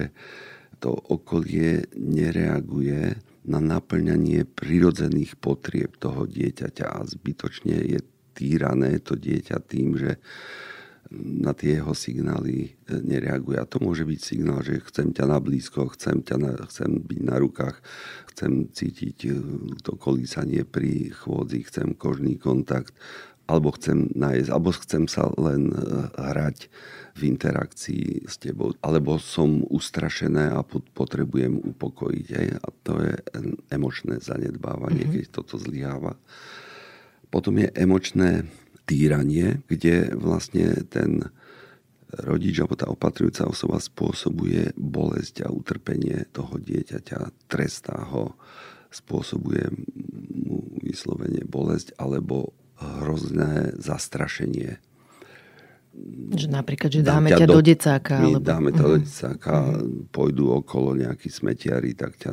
[0.78, 8.00] to okolie nereaguje na naplňanie prirodzených potrieb toho dieťaťa a zbytočne je
[8.32, 10.22] týrané to dieťa tým, že
[11.12, 13.60] na tie jeho signály e, nereaguje.
[13.60, 17.20] A to môže byť signál, že chcem ťa na blízko, chcem, ťa na, chcem byť
[17.20, 17.76] na rukách,
[18.32, 19.30] chcem cítiť e,
[19.84, 22.96] to kolísanie pri chôdzi, chcem kožný kontakt,
[23.46, 25.76] alebo chcem nájsť, alebo chcem sa len e,
[26.14, 26.70] hrať
[27.12, 30.64] v interakcii s tebou, alebo som ustrašené a
[30.96, 32.26] potrebujem upokojiť.
[32.32, 32.48] Aj?
[32.64, 33.14] A to je
[33.68, 35.16] emočné zanedbávanie, mm-hmm.
[35.20, 36.16] keď toto zlyháva.
[37.28, 38.48] Potom je emočné
[38.88, 41.32] týranie, kde vlastne ten
[42.12, 48.36] rodič alebo tá opatrujúca osoba spôsobuje bolesť a utrpenie toho dieťaťa, trestá ho,
[48.92, 49.72] spôsobuje
[50.44, 52.52] mu vyslovene bolesť alebo
[53.02, 54.82] hrozné zastrašenie
[56.32, 58.16] že napríklad, že dáme ťa, ťa do, do decáka.
[58.16, 58.48] My alebo...
[58.48, 58.96] dáme ťa uh-huh.
[58.96, 59.04] do mhm.
[59.04, 59.84] decáka, uh-huh.
[60.08, 62.32] pôjdu okolo nejakí smetiari, tak ťa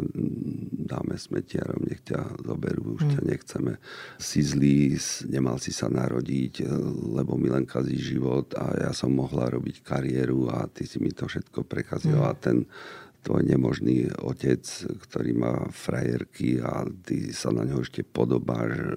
[0.87, 3.13] dáme smetiarom, nech ťa zoberú, už uh-huh.
[3.19, 3.73] ťa nechceme.
[4.15, 4.95] Si zlý,
[5.27, 6.63] nemal si sa narodiť,
[7.19, 11.11] lebo mi len kazí život a ja som mohla robiť kariéru a ty si mi
[11.11, 12.31] to všetko prekazila.
[12.31, 12.39] Uh-huh.
[12.39, 12.57] ten
[13.19, 14.63] tvoj nemožný otec,
[15.07, 18.87] ktorý má frajerky a ty sa na neho ešte podobáš, e,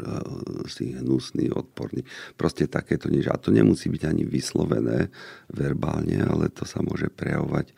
[0.71, 2.07] si hnusný, odporný.
[2.39, 3.35] Proste takéto niečo.
[3.35, 5.11] A to nemusí byť ani vyslovené
[5.51, 7.75] verbálne, ale to sa môže prejavovať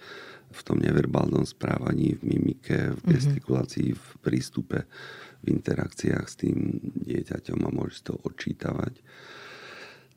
[0.54, 3.11] v tom neverbálnom správaní, v mimike, v mhm.
[3.11, 4.87] gestikulácii, v prístupe,
[5.42, 6.57] v interakciách s tým
[7.04, 9.00] dieťaťom a môže to odčítavať.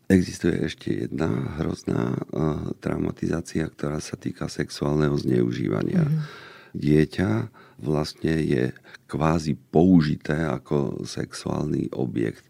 [0.07, 1.27] Existuje ešte jedna
[1.59, 6.07] hrozná uh, traumatizácia, ktorá sa týka sexuálneho zneužívania.
[6.07, 6.23] Mm-hmm.
[6.71, 7.31] Dieťa
[7.83, 8.71] vlastne je
[9.11, 12.47] kvázi použité ako sexuálny objekt.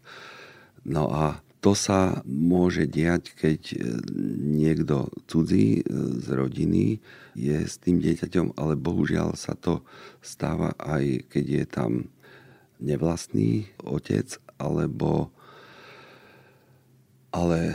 [0.86, 3.78] No a to sa môže diať, keď e,
[4.62, 5.84] niekto cudzí e,
[6.22, 7.02] z rodiny
[7.34, 9.82] je s tým dieťaťom, ale bohužiaľ sa to
[10.22, 11.92] stáva aj keď je tam
[12.78, 15.34] nevlastný otec alebo
[17.28, 17.74] ale e,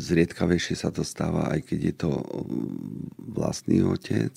[0.00, 2.10] zriedkavejšie sa to stáva, aj keď je to
[3.20, 4.32] vlastný otec,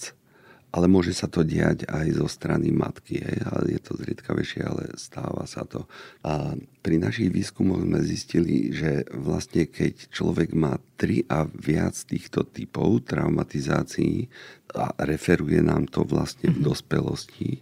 [0.71, 3.19] ale môže sa to diať aj zo strany matky.
[3.19, 3.43] Hej?
[3.43, 5.83] Ale je to zriedkavejšie, ale stáva sa to.
[6.23, 12.47] A pri našich výskumoch sme zistili, že vlastne keď človek má tri a viac týchto
[12.47, 14.31] typov traumatizácií
[14.71, 16.65] a referuje nám to vlastne v mhm.
[16.71, 17.59] dospelosti,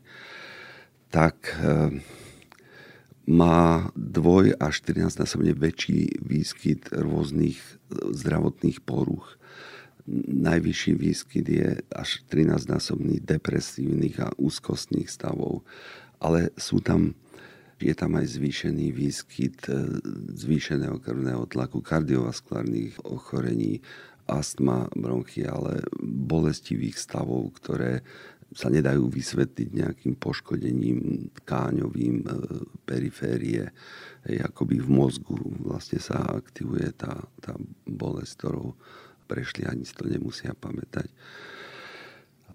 [1.10, 1.98] tak e,
[3.30, 7.62] má dvoj až 14 násobne väčší výskyt rôznych
[7.94, 9.38] zdravotných poruch.
[10.34, 15.62] Najvyšší výskyt je až 13-násobný depresívnych a úzkostných stavov.
[16.18, 17.14] Ale sú tam
[17.80, 20.04] Je tam aj zvýšený výskyt e,
[20.36, 23.80] zvýšeného krvného tlaku, kardiovaskulárnych ochorení,
[24.28, 24.92] astma,
[25.48, 28.06] ale bolestivých stavov, ktoré
[28.50, 32.30] sa nedajú vysvetliť nejakým poškodením tkáňovým e,
[32.82, 33.70] periférie.
[34.26, 37.54] Hej, akoby v mozgu vlastne sa aktivuje tá, tá
[37.86, 38.74] bolesť, ktorou
[39.30, 41.14] prešli, ani si to nemusia pamätať.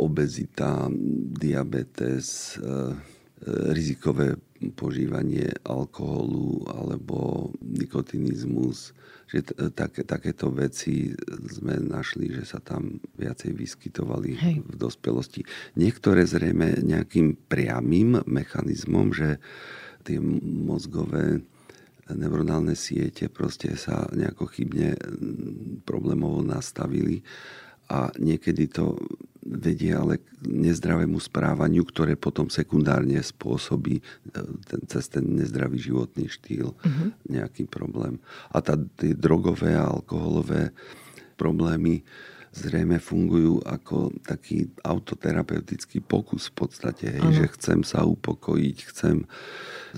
[0.02, 0.90] Obezita,
[1.38, 3.14] diabetes, e,
[3.70, 4.34] rizikové
[4.74, 8.96] požívanie alkoholu alebo nikotinizmus,
[9.28, 11.12] že t- také, takéto veci
[11.48, 14.56] sme našli, že sa tam viacej vyskytovali Hej.
[14.64, 15.42] v dospelosti.
[15.76, 19.40] Niektoré zrejme nejakým priamým mechanizmom, že
[20.04, 21.40] tie mozgové
[22.12, 24.92] neuronálne siete proste sa nejako chybne
[25.88, 27.24] problémovo nastavili
[27.90, 28.96] a niekedy to
[29.44, 34.02] vedie ale k nezdravému správaniu, ktoré potom sekundárne spôsobí e,
[34.64, 37.08] ten, cez ten nezdravý životný štýl uh-huh.
[37.28, 38.16] nejaký problém.
[38.48, 40.72] A tá, tie drogové a alkoholové
[41.36, 42.00] problémy
[42.54, 49.26] zrejme fungujú ako taký autoterapeutický pokus v podstate, hej, že chcem sa upokojiť, chcem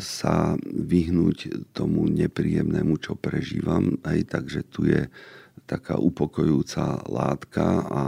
[0.01, 5.05] sa vyhnúť tomu nepríjemnému, čo prežívam, hej, takže tu je
[5.65, 8.03] taká upokojujúca látka a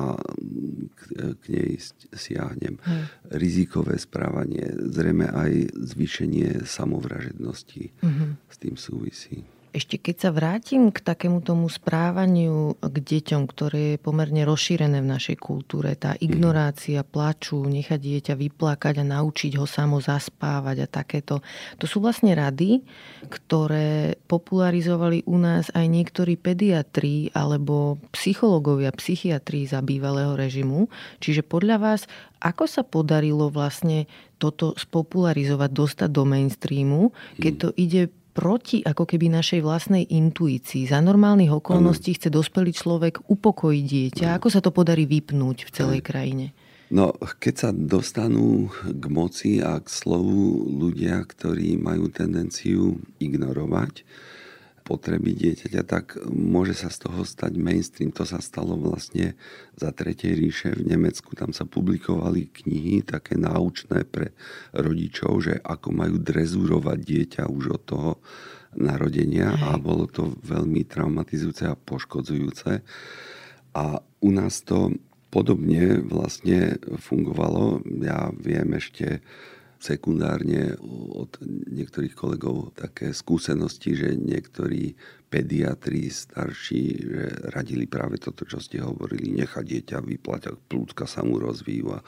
[1.16, 1.80] k nej
[2.12, 2.76] siahnem.
[2.84, 3.04] Hmm.
[3.32, 8.28] Rizikové správanie, zrejme aj zvýšenie samovražednosti hmm.
[8.46, 9.48] s tým súvisí.
[9.68, 15.10] Ešte keď sa vrátim k takému tomu správaniu k deťom, ktoré je pomerne rozšírené v
[15.12, 16.20] našej kultúre, tá mhm.
[16.24, 21.44] ignorácia, plaču, nechať dieťa vyplakať a naučiť ho samo zaspávať a takéto.
[21.78, 22.80] To sú vlastne rady,
[23.28, 30.88] ktoré popularizovali u nás aj niektorí pediatri alebo psychológovia, psychiatri za bývalého režimu.
[31.20, 32.00] Čiže podľa vás,
[32.40, 37.10] ako sa podarilo vlastne toto spopularizovať, dostať do mainstreamu,
[37.42, 37.60] keď mhm.
[37.60, 38.02] to ide
[38.32, 40.86] proti ako keby našej vlastnej intuícii.
[40.86, 44.26] Za normálnych okolností chce dospelý človek upokojiť dieťa.
[44.38, 46.56] Ako sa to podarí vypnúť v celej krajine?
[46.88, 54.08] No, keď sa dostanú k moci a k slovu ľudia, ktorí majú tendenciu ignorovať,
[54.88, 58.08] potreby dieťaťa, tak môže sa z toho stať mainstream.
[58.16, 59.36] To sa stalo vlastne
[59.76, 61.36] za Tretej ríše v Nemecku.
[61.36, 64.32] Tam sa publikovali knihy také náučné pre
[64.72, 68.12] rodičov, že ako majú drezúrovať dieťa už od toho
[68.72, 72.80] narodenia a bolo to veľmi traumatizujúce a poškodzujúce.
[73.76, 73.84] A
[74.24, 74.96] u nás to
[75.28, 77.84] podobne vlastne fungovalo.
[78.00, 79.20] Ja viem ešte
[79.78, 80.74] sekundárne
[81.14, 81.38] od
[81.70, 84.98] niektorých kolegov také skúsenosti, že niektorí
[85.30, 91.22] pediatri starší že radili práve toto, čo ste hovorili, nechať dieťa vyplať, ak plúcka sa
[91.22, 92.00] mu rozvíjú a,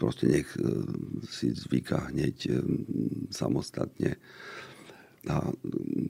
[0.00, 0.64] proste nech e,
[1.28, 2.52] si zvyká hneď e,
[3.28, 4.16] samostatne
[5.28, 5.54] a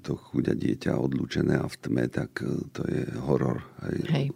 [0.01, 3.65] to chuďa dieťa odlúčené a v tme, tak e, to je horor.
[3.89, 4.01] Hej.
[4.09, 4.27] Hej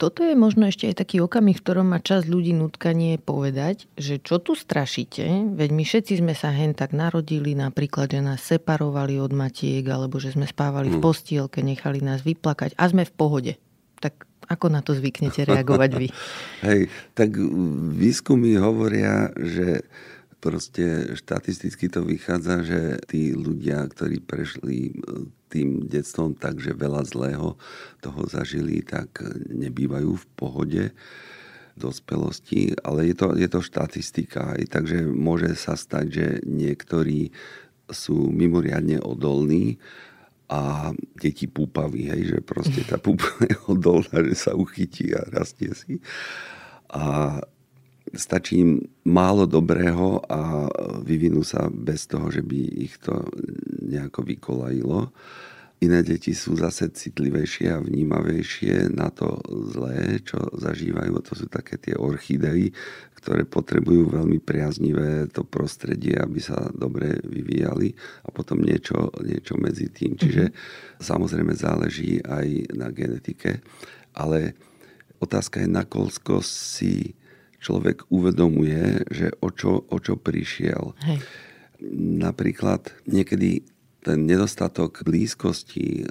[0.00, 4.16] toto je možno ešte aj taký okamih, v ktorom má čas ľudí nutkanie povedať, že
[4.16, 9.20] čo tu strašíte, veď my všetci sme sa hen tak narodili, napríklad, že nás separovali
[9.20, 11.04] od matiek, alebo že sme spávali v hm.
[11.04, 13.52] postielke, nechali nás vyplakať a sme v pohode.
[14.00, 16.08] Tak ako na to zvyknete reagovať vy?
[16.66, 17.36] Hej, tak
[17.92, 19.84] výskumy hovoria, že
[20.40, 24.96] proste štatisticky to vychádza, že tí ľudia, ktorí prešli
[25.52, 27.60] tým detstvom tak, že veľa zlého
[28.00, 29.20] toho zažili, tak
[29.52, 30.84] nebývajú v pohode
[31.76, 37.32] dospelosti, ale je to, je to štatistika, aj, takže môže sa stať, že niektorí
[37.90, 39.80] sú mimoriadne odolní
[40.50, 45.70] a deti púpaví, hej, že proste tá púpa je odolná, že sa uchytí a rastie
[45.74, 46.02] si.
[46.90, 47.38] A
[48.14, 50.66] stačí im málo dobrého a
[51.02, 53.26] vyvinú sa bez toho, že by ich to
[53.86, 55.14] nejako vykolajilo.
[55.80, 59.40] Iné deti sú zase citlivejšie a vnímavejšie na to
[59.72, 61.24] zlé, čo zažívajú.
[61.24, 62.68] To sú také tie orchidei,
[63.16, 69.88] ktoré potrebujú veľmi priaznivé to prostredie, aby sa dobre vyvíjali a potom niečo, niečo medzi
[69.88, 70.20] tým.
[70.20, 71.00] Čiže mm-hmm.
[71.00, 73.64] samozrejme záleží aj na genetike,
[74.12, 74.52] ale
[75.16, 77.16] otázka je, nakoľko si
[77.60, 80.96] človek uvedomuje, že o čo, o čo prišiel.
[81.04, 81.18] Hej.
[82.20, 83.64] Napríklad niekedy
[84.00, 86.08] ten nedostatok blízkosti eh,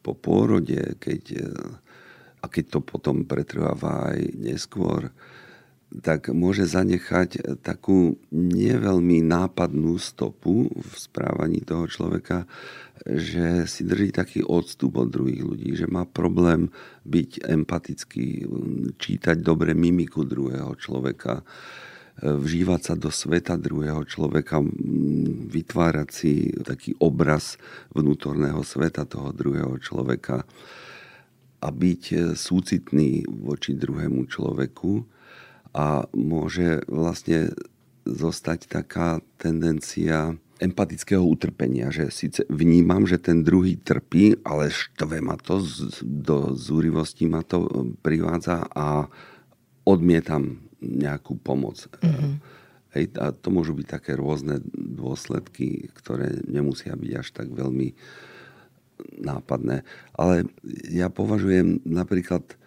[0.00, 5.10] po pôrode, keď, eh, a keď to potom pretrváva aj neskôr,
[5.88, 12.44] tak môže zanechať takú neveľmi nápadnú stopu v správaní toho človeka,
[13.08, 16.68] že si drží taký odstup od druhých ľudí, že má problém
[17.08, 18.44] byť empatický,
[19.00, 21.40] čítať dobre mimiku druhého človeka,
[22.20, 24.60] vžívať sa do sveta druhého človeka,
[25.48, 27.56] vytvárať si taký obraz
[27.96, 30.44] vnútorného sveta toho druhého človeka
[31.64, 35.16] a byť súcitný voči druhému človeku
[35.74, 37.52] a môže vlastne
[38.08, 45.38] zostať taká tendencia empatického utrpenia, že síce vnímam, že ten druhý trpí, ale štve ma
[45.38, 45.62] to,
[46.02, 49.06] do zúrivosti ma to privádza a
[49.86, 51.86] odmietam nejakú pomoc.
[52.02, 52.32] Mm-hmm.
[52.98, 57.94] Hej, a to môžu byť také rôzne dôsledky, ktoré nemusia byť až tak veľmi
[59.22, 59.86] nápadné.
[60.18, 60.50] Ale
[60.90, 62.57] ja považujem napríklad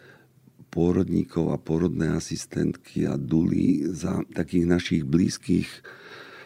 [0.72, 5.68] pôrodníkov a pôrodné asistentky a duly za takých našich blízkych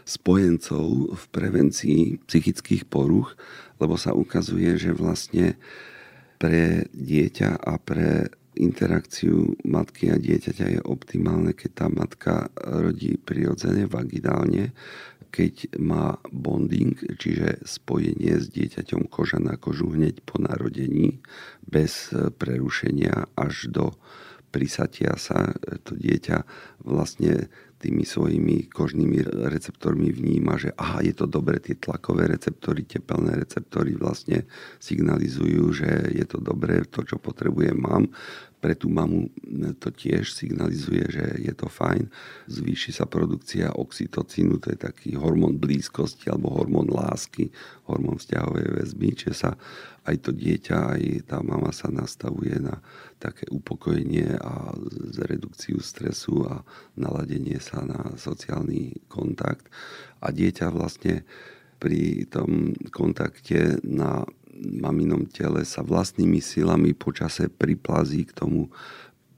[0.05, 3.37] spojencov v prevencii psychických poruch,
[3.77, 5.57] lebo sa ukazuje, že vlastne
[6.41, 13.85] pre dieťa a pre interakciu matky a dieťaťa je optimálne, keď tá matka rodí prirodzene,
[13.85, 14.71] vaginálne,
[15.35, 21.19] keď má bonding, čiže spojenie s dieťaťom koža na kožu hneď po narodení,
[21.67, 23.85] bez prerušenia až do
[24.55, 25.51] prisatia sa.
[25.83, 26.47] To dieťa
[26.87, 27.51] vlastne
[27.85, 33.93] tými svojimi kožnými receptormi vníma, že aha, je to dobre, tie tlakové receptory, tepelné receptory
[33.93, 34.49] vlastne
[34.81, 38.09] signalizujú, že je to dobré, to, čo potrebujem, mám
[38.65, 39.29] pre tú mamu
[39.77, 42.09] to tiež signalizuje, že je to fajn.
[42.49, 47.53] Zvýši sa produkcia oxytocínu, to je taký hormón blízkosti alebo hormón lásky,
[47.85, 49.51] hormón vzťahovej väzby, čiže sa
[50.09, 52.81] aj to dieťa, aj tá mama sa nastavuje na
[53.21, 54.73] také upokojenie a
[55.29, 56.65] redukciu stresu a
[56.97, 59.69] naladenie sa na sociálny kontakt.
[60.25, 61.21] A dieťa vlastne
[61.77, 64.25] pri tom kontakte na
[64.59, 68.71] maminom tele sa vlastnými silami počase priplazí k tomu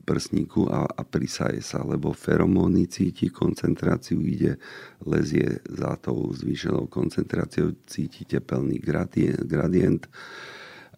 [0.07, 4.55] prsníku a, a prisaje sa, lebo feromóny cíti koncentráciu, ide,
[5.03, 10.07] lezie za tou zvýšenou koncentráciou, cíti tepelný gradient, gradient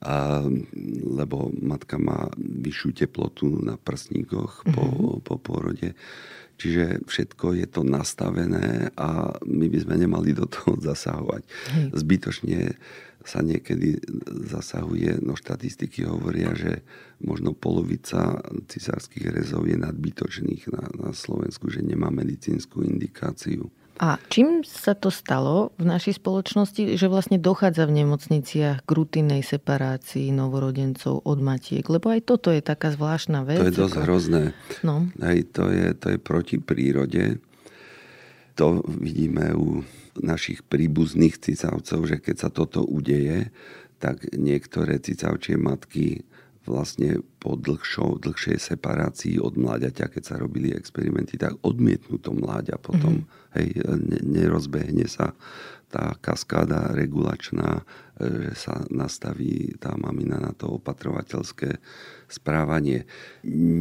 [0.05, 0.45] a,
[1.01, 4.73] lebo matka má vyššiu teplotu na prsníkoch mm-hmm.
[4.77, 5.19] po, mhm.
[5.25, 5.97] po pôrode.
[6.59, 11.41] Čiže všetko je to nastavené a my by sme nemali do toho zasahovať.
[11.49, 11.85] Hej.
[11.97, 12.59] Zbytočne
[13.27, 13.99] sa niekedy
[14.47, 16.81] zasahuje, no štatistiky hovoria, že
[17.19, 18.39] možno polovica
[18.71, 23.67] cisárskych rezov je nadbytočných na, na Slovensku, že nemá medicínsku indikáciu.
[23.99, 29.43] A čím sa to stalo v našej spoločnosti, že vlastne dochádza v nemocniciach k rutinnej
[29.43, 31.83] separácii novorodencov od matiek?
[31.83, 33.59] Lebo aj toto je taká zvláštna vec.
[33.59, 34.03] To je dosť ako...
[34.07, 34.43] hrozné.
[34.87, 35.11] No.
[35.19, 37.43] Aj to, je, to je proti prírode.
[38.55, 39.83] To vidíme u
[40.21, 43.51] našich príbuzných cicavcov, že keď sa toto udeje,
[43.99, 46.23] tak niektoré cicavčie matky
[46.69, 52.77] vlastne po dlhšou, dlhšej separácii od mláďaťa, keď sa robili experimenty, tak odmietnú to mláďa
[52.77, 53.25] potom.
[53.25, 53.57] Mm-hmm.
[53.57, 53.67] Hej,
[54.05, 55.33] ne, nerozbehne sa
[55.89, 57.81] tá kaskáda regulačná,
[58.21, 61.81] e, že sa nastaví tá mamina na to opatrovateľské
[62.29, 63.09] správanie.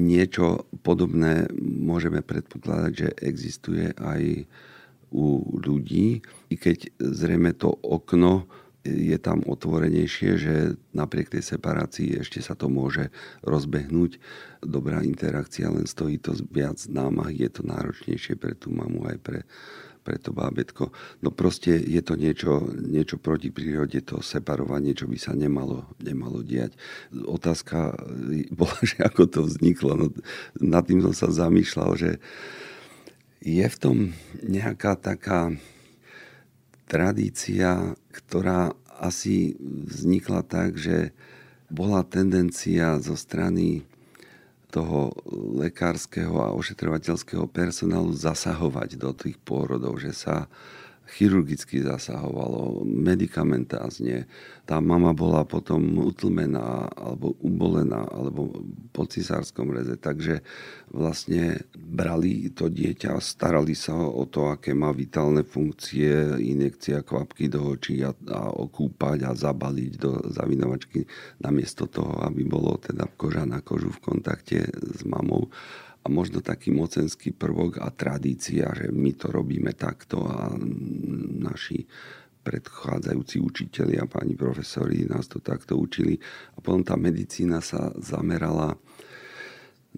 [0.09, 4.49] Niečo podobné môžeme predpokladať, že existuje aj
[5.13, 6.21] u ľudí,
[6.53, 8.49] i keď zrejme to okno
[8.87, 10.55] je tam otvorenejšie, že
[10.97, 13.13] napriek tej separácii ešte sa to môže
[13.45, 14.17] rozbehnúť.
[14.65, 19.41] Dobrá interakcia, len stojí to viac námah, je to náročnejšie pre tú mamu aj pre,
[20.07, 20.95] pre to bábetko.
[21.21, 26.41] No proste je to niečo, niečo proti prírode, to separovanie, čo by sa nemalo, nemalo
[26.41, 26.79] diať.
[27.13, 27.99] Otázka
[28.55, 29.93] bola, že ako to vzniklo.
[29.99, 30.07] No,
[30.63, 32.11] nad tým som sa zamýšľal, že
[33.39, 33.97] je v tom
[34.43, 35.55] nejaká taká
[36.89, 41.15] tradícia, ktorá asi vznikla tak, že
[41.71, 43.87] bola tendencia zo strany
[44.69, 45.17] toho
[45.57, 50.51] lekárskeho a ošetrovateľského personálu zasahovať do tých pôrodov, že sa
[51.09, 54.29] chirurgicky zasahovalo, medikamentázne.
[54.69, 58.53] Tá mama bola potom utlmená alebo ubolená alebo
[58.93, 59.97] po cisárskom reze.
[59.97, 60.45] Takže
[60.93, 67.65] vlastne brali to dieťa, starali sa o to, aké má vitálne funkcie, injekcia kvapky do
[67.73, 71.09] očí a, a okúpať a zabaliť do zavinovačky
[71.41, 75.49] namiesto toho, aby bolo teda koža na kožu v kontakte s mamou
[76.09, 80.57] a možno taký mocenský prvok a tradícia, že my to robíme takto a
[81.45, 81.85] naši
[82.41, 86.17] predchádzajúci učiteľi a pani profesori nás to takto učili.
[86.57, 88.81] A potom tá medicína sa zamerala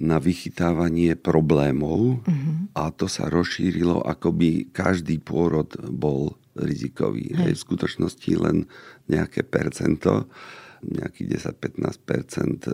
[0.03, 2.75] na vychytávanie problémov uh-huh.
[2.75, 7.31] a to sa rozšírilo, ako by každý pôrod bol rizikový.
[7.39, 7.55] Hej.
[7.55, 8.67] V skutočnosti len
[9.07, 10.27] nejaké percento
[10.81, 12.69] nejakých 10-15%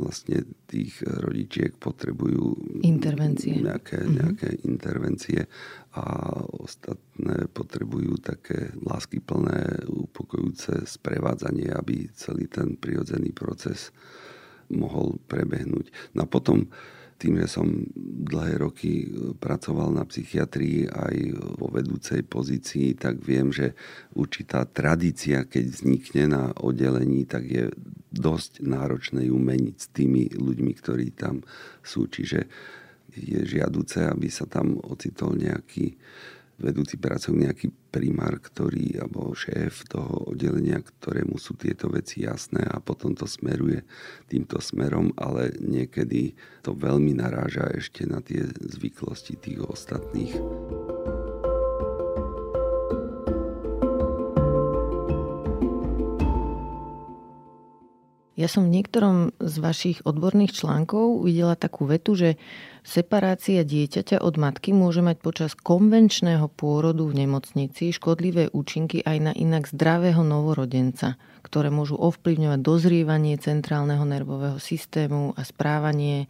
[0.00, 3.60] vlastne tých rodičiek potrebujú intervencie.
[3.60, 4.16] Nejaké, mm-hmm.
[4.16, 5.44] nejaké intervencie
[5.94, 6.04] a
[6.40, 13.92] ostatné potrebujú také láskyplné, upokojujúce sprevádzanie, aby celý ten prirodzený proces
[14.72, 16.16] mohol prebehnúť.
[16.16, 16.72] No a potom
[17.24, 17.64] tým, že som
[18.28, 19.08] dlhé roky
[19.40, 21.16] pracoval na psychiatrii aj
[21.56, 23.72] vo vedúcej pozícii, tak viem, že
[24.12, 27.72] určitá tradícia, keď vznikne na oddelení, tak je
[28.12, 31.40] dosť náročné ju meniť s tými ľuďmi, ktorí tam
[31.80, 32.12] sú.
[32.12, 32.44] Čiže
[33.16, 35.96] je žiaduce, aby sa tam ocitol nejaký
[36.58, 42.78] vedúci pracovník, nejaký primár, ktorý, alebo šéf toho oddelenia, ktorému sú tieto veci jasné a
[42.78, 43.82] potom to smeruje
[44.30, 50.34] týmto smerom, ale niekedy to veľmi naráža ešte na tie zvyklosti tých ostatných.
[58.44, 62.36] Ja som v niektorom z vašich odborných článkov videla takú vetu, že
[62.84, 69.32] separácia dieťaťa od matky môže mať počas konvenčného pôrodu v nemocnici škodlivé účinky aj na
[69.32, 76.28] inak zdravého novorodenca, ktoré môžu ovplyvňovať dozrievanie centrálneho nervového systému a správanie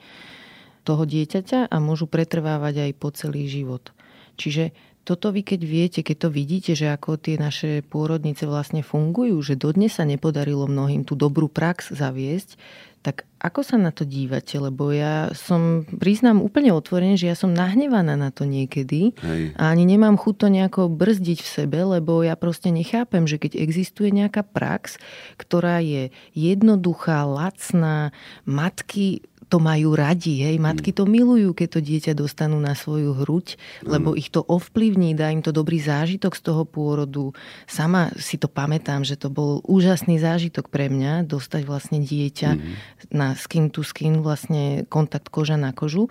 [0.87, 3.91] toho dieťaťa a môžu pretrvávať aj po celý život.
[4.39, 4.71] Čiže
[5.05, 9.61] toto vy keď viete, keď to vidíte, že ako tie naše pôrodnice vlastne fungujú, že
[9.61, 12.57] dodnes sa nepodarilo mnohým tú dobrú prax zaviesť,
[13.05, 14.57] tak ako sa na to dívate?
[14.57, 19.53] Lebo ja som, priznám úplne otvorene, že ja som nahnevaná na to niekedy Hej.
[19.61, 23.61] a ani nemám chuť to nejako brzdiť v sebe, lebo ja proste nechápem, že keď
[23.61, 24.97] existuje nejaká prax,
[25.37, 28.17] ktorá je jednoduchá, lacná,
[28.49, 29.21] matky
[29.55, 30.43] to majú radi.
[30.43, 30.59] Hej.
[30.59, 33.55] Matky to milujú, keď to dieťa dostanú na svoju hruď,
[33.87, 37.31] lebo ich to ovplyvní, dá im to dobrý zážitok z toho pôrodu.
[37.71, 43.15] Sama si to pamätám, že to bol úžasný zážitok pre mňa, dostať vlastne dieťa mm-hmm.
[43.15, 46.11] na skin to skin, vlastne kontakt koža na kožu.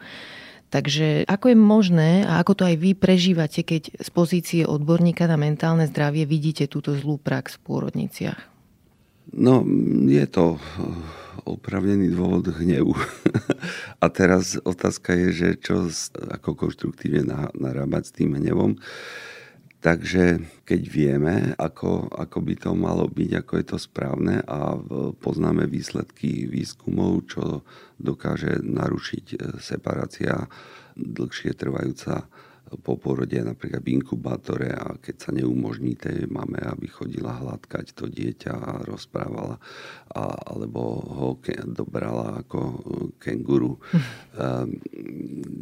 [0.71, 5.35] Takže ako je možné a ako to aj vy prežívate, keď z pozície odborníka na
[5.35, 8.39] mentálne zdravie vidíte túto zlú prax v pôrodniciach?
[9.35, 9.67] No,
[10.07, 10.63] je to
[11.45, 12.93] opravnený dôvod hnevu.
[14.03, 17.25] A teraz otázka je, že čo ako konštruktívne
[17.57, 18.77] narábať s tým hnevom.
[19.83, 24.79] Takže keď vieme, ako, ako by to malo byť, ako je to správne a
[25.19, 27.67] poznáme výsledky výskumov, čo
[27.99, 30.47] dokáže narušiť e, separácia
[30.95, 32.31] dlhšie trvajúca
[32.79, 38.09] po porode napríklad v inkubátore a keď sa neumožní tej mame, aby chodila hladkať to
[38.09, 39.61] dieťa a rozprávala
[40.13, 42.59] a, alebo ho ke, dobrala ako
[43.21, 43.77] kenguru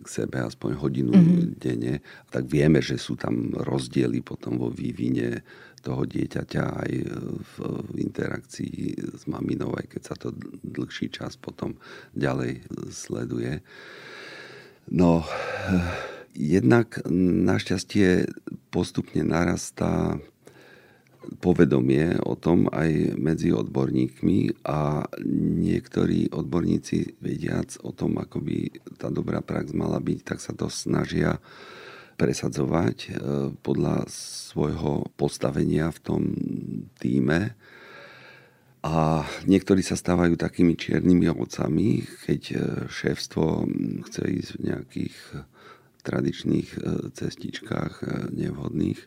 [0.01, 1.59] k sebe aspoň hodinu mm-hmm.
[1.59, 1.95] denne,
[2.31, 5.43] tak vieme, že sú tam rozdiely potom vo vývine
[5.81, 6.91] toho dieťaťa aj
[7.41, 7.53] v,
[7.89, 8.75] v interakcii
[9.17, 10.29] s maminou, aj keď sa to
[10.61, 11.73] dlhší čas potom
[12.13, 12.61] ďalej
[12.93, 13.65] sleduje.
[14.93, 15.25] No,
[16.31, 18.31] Jednak našťastie
[18.71, 20.15] postupne narastá
[21.37, 25.05] povedomie o tom aj medzi odborníkmi a
[25.61, 28.57] niektorí odborníci vediac o tom, ako by
[28.97, 31.37] tá dobrá prax mala byť, tak sa to snažia
[32.17, 33.09] presadzovať e,
[33.61, 36.21] podľa svojho postavenia v tom
[36.97, 37.53] týme.
[38.81, 42.55] A niektorí sa stávajú takými čiernymi ovocami, keď e,
[42.89, 43.65] šéfstvo
[44.09, 45.15] chce ísť v nejakých
[46.01, 46.79] tradičných e,
[47.13, 48.99] cestičkách e, nevhodných.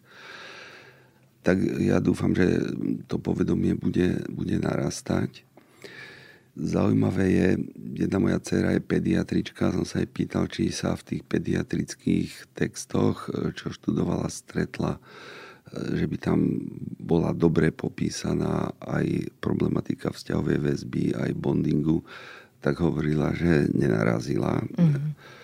[1.45, 2.73] Tak ja dúfam, že
[3.05, 5.45] to povedomie bude, bude narastať.
[6.55, 7.49] Zaujímavé je,
[8.07, 13.29] jedna moja dcera je pediatrička, som sa jej pýtal, či sa v tých pediatrických textoch,
[13.29, 15.03] e, čo študovala, stretla,
[15.75, 16.39] že by tam
[17.03, 22.07] bola dobre popísaná aj problematika vzťahovej väzby, aj bondingu,
[22.63, 24.63] tak hovorila, že nenarazila.
[24.63, 25.43] Mm-hmm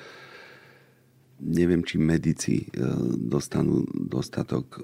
[1.40, 2.66] neviem, či medici e,
[3.16, 4.80] dostanú dostatok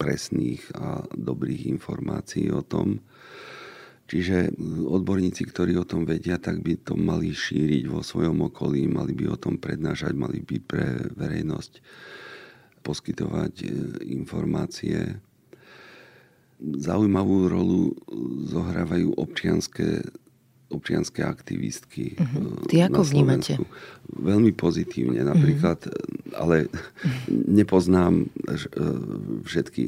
[0.00, 3.04] presných a dobrých informácií o tom.
[4.04, 4.52] Čiže
[4.84, 9.32] odborníci, ktorí o tom vedia, tak by to mali šíriť vo svojom okolí, mali by
[9.32, 11.72] o tom prednášať, mali by pre verejnosť
[12.84, 13.68] poskytovať e,
[14.12, 15.20] informácie.
[16.60, 17.80] Zaujímavú rolu
[18.48, 20.04] zohrávajú občianské
[20.76, 22.18] občianské aktivistky.
[22.18, 22.66] Uh-huh.
[22.66, 23.58] Ty ako vnímate?
[24.10, 26.38] Veľmi pozitívne napríklad, uh-huh.
[26.38, 26.66] ale
[27.30, 28.56] nepoznám e,
[29.46, 29.84] všetky,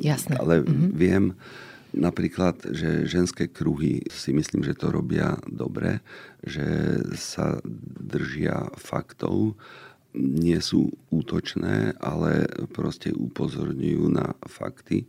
[0.00, 0.38] Jasné.
[0.38, 0.90] ale uh-huh.
[0.94, 1.24] viem
[1.90, 5.98] napríklad, že ženské kruhy si myslím, že to robia dobre,
[6.46, 6.66] že
[7.18, 7.58] sa
[7.98, 9.58] držia faktov,
[10.14, 15.06] nie sú útočné, ale proste upozorňujú na fakty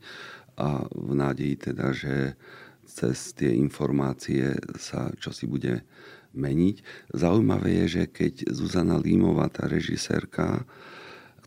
[0.62, 2.38] a v nádeji teda, že
[2.86, 5.84] cez tie informácie sa čo si bude
[6.32, 6.76] meniť.
[7.12, 10.64] Zaujímavé je, že keď Zuzana Límová, tá režisérka,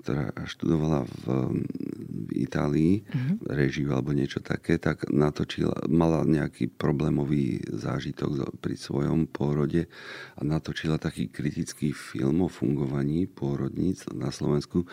[0.05, 3.37] ktorá študovala v, v Itálii, mm-hmm.
[3.49, 9.89] režiu alebo niečo také, tak natočila, mala nejaký problémový zážitok pri svojom pôrode
[10.37, 14.85] a natočila taký kritický film o fungovaní pôrodníc na Slovensku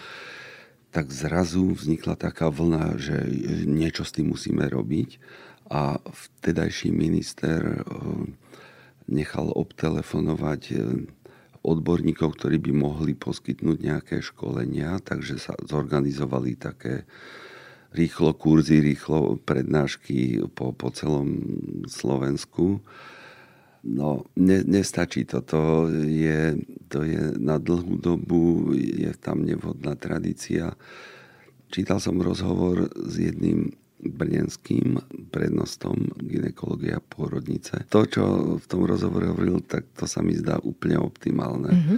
[0.91, 3.15] tak zrazu vznikla taká vlna, že
[3.63, 5.23] niečo s tým musíme robiť
[5.71, 7.83] a vtedajší minister eh,
[9.07, 10.79] nechal obtelefonovať eh,
[11.63, 17.07] odborníkov, ktorí by mohli poskytnúť nejaké školenia, takže sa zorganizovali také
[17.93, 21.37] rýchlo kurzy, rýchlo prednášky po, po celom
[21.85, 22.81] Slovensku.
[23.81, 25.41] No, ne, nestačí to.
[25.45, 25.61] To
[25.91, 26.55] je,
[26.87, 30.73] to je na dlhú dobu, je tam nevhodná tradícia.
[31.71, 34.97] Čítal som rozhovor s jedným brnenským
[35.29, 37.85] prednostom ginekologia pôrodnice.
[37.93, 38.23] To, čo
[38.57, 41.71] v tom rozhovore hovoril, tak to sa mi zdá úplne optimálne.
[41.71, 41.97] Mm-hmm.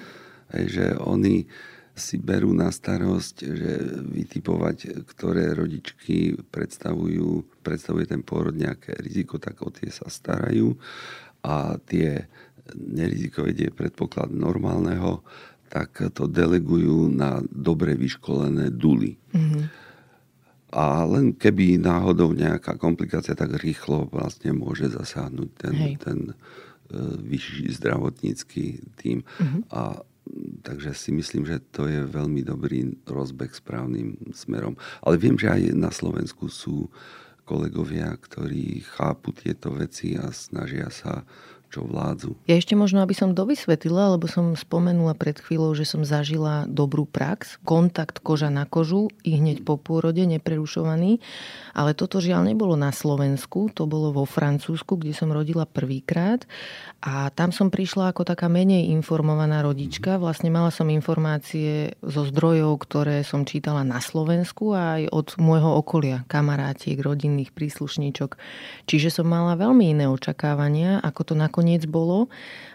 [0.54, 1.48] Hej, že oni
[1.94, 9.62] si berú na starosť, že vytipovať, ktoré rodičky predstavujú, predstavuje ten pôrod nejaké riziko, tak
[9.62, 10.74] o tie sa starajú
[11.46, 12.26] a tie
[12.74, 15.22] nerizikové, kde je predpoklad normálneho,
[15.70, 19.18] tak to delegujú na dobre vyškolené duly.
[19.34, 19.83] Mm-hmm.
[20.74, 26.34] A len keby náhodou nejaká komplikácia, tak rýchlo vlastne môže zasáhnuť ten, ten e,
[27.22, 29.22] vyšší zdravotnícky tým.
[29.22, 29.62] Mm-hmm.
[29.70, 30.02] A
[30.64, 34.80] takže si myslím, že to je veľmi dobrý rozbeh správnym smerom.
[35.04, 36.90] Ale viem, že aj na Slovensku sú
[37.44, 41.28] kolegovia, ktorí chápu tieto veci a snažia sa
[41.74, 42.38] čo vládzu.
[42.46, 47.10] Ja ešte možno, aby som dovysvetlila, lebo som spomenula pred chvíľou, že som zažila dobrú
[47.10, 51.18] prax, kontakt koža na kožu i hneď po pôrode, neprerušovaný.
[51.74, 56.46] Ale toto žiaľ nebolo na Slovensku, to bolo vo Francúzsku, kde som rodila prvýkrát.
[57.02, 60.22] A tam som prišla ako taká menej informovaná rodička.
[60.22, 65.74] Vlastne mala som informácie zo zdrojov, ktoré som čítala na Slovensku a aj od môjho
[65.82, 68.38] okolia, kamarátiek, rodinných príslušníčok.
[68.86, 72.28] Čiže som mala veľmi iné očakávania, ako to nakoniec nakoniec bolo.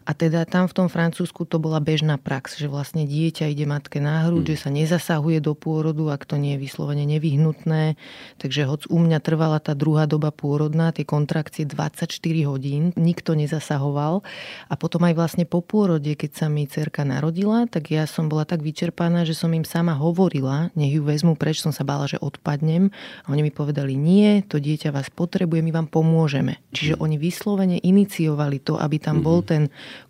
[0.09, 4.01] A teda tam v tom Francúzsku to bola bežná prax, že vlastne dieťa ide matke
[4.01, 4.51] na hruď, mm.
[4.57, 8.01] že sa nezasahuje do pôrodu, ak to nie je vyslovene nevyhnutné.
[8.41, 12.09] Takže hoď u mňa trvala tá druhá doba pôrodná, tie kontrakcie 24
[12.49, 14.25] hodín, nikto nezasahoval.
[14.73, 18.49] A potom aj vlastne po pôrode, keď sa mi cerka narodila, tak ja som bola
[18.49, 22.17] tak vyčerpaná, že som im sama hovorila, nech ju vezmu preč, som sa bála, že
[22.17, 22.89] odpadnem.
[23.29, 26.65] A oni mi povedali, nie, to dieťa vás potrebuje, my vám pomôžeme.
[26.73, 27.01] Čiže mm.
[27.05, 29.27] oni vyslovene iniciovali to, aby tam mm-hmm.
[29.27, 29.63] bol ten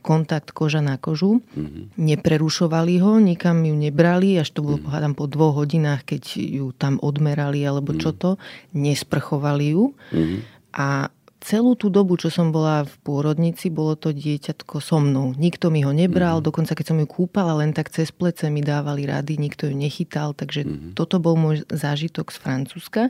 [0.04, 1.40] kontakt koža na kožu.
[1.56, 1.96] Mm-hmm.
[1.96, 5.16] Neprerušovali ho, nikam ju nebrali, až to bolo mm-hmm.
[5.16, 8.18] po dvoch hodinách, keď ju tam odmerali alebo čo mhm.
[8.20, 8.30] to.
[8.76, 9.96] Nesprchovali ju.
[10.12, 10.38] Mm-hmm.
[10.78, 15.32] A celú tú dobu, čo som bola v pôrodnici, bolo to dieťatko so mnou.
[15.38, 16.48] Nikto mi ho nebral, mm-hmm.
[16.50, 20.34] dokonca keď som ju kúpala, len tak cez plece mi dávali rady, nikto ju nechytal,
[20.34, 20.92] takže mm-hmm.
[20.98, 23.02] toto bol môj zážitok z Francúzska.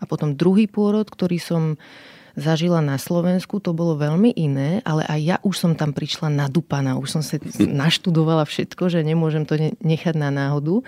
[0.00, 1.62] A potom druhý pôrod, ktorý som
[2.36, 7.00] zažila na Slovensku, to bolo veľmi iné, ale aj ja už som tam prišla nadúpaná,
[7.00, 7.40] už som sa
[7.82, 10.84] naštudovala všetko, že nemôžem to nechať na náhodu.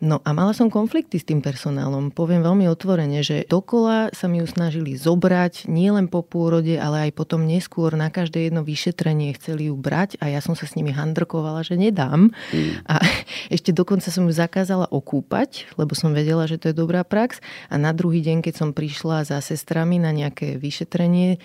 [0.00, 2.12] No a mala som konflikty s tým personálom.
[2.12, 7.08] Poviem veľmi otvorene, že dokola sa mi ju snažili zobrať, nie len po pôrode, ale
[7.08, 10.76] aj potom neskôr na každé jedno vyšetrenie chceli ju brať a ja som sa s
[10.76, 12.28] nimi handrkovala, že nedám.
[12.52, 12.84] Mm.
[12.84, 13.00] A
[13.54, 17.40] ešte dokonca som ju zakázala okúpať, lebo som vedela, že to je dobrá prax.
[17.72, 21.40] A na druhý deň, keď som prišla za sestrami na nejaké vyšetrenie,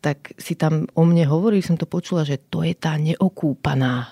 [0.00, 4.08] tak si tam o mne hovorí, som to počula, že to je tá neokúpaná.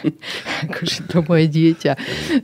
[0.66, 1.92] akože to moje dieťa.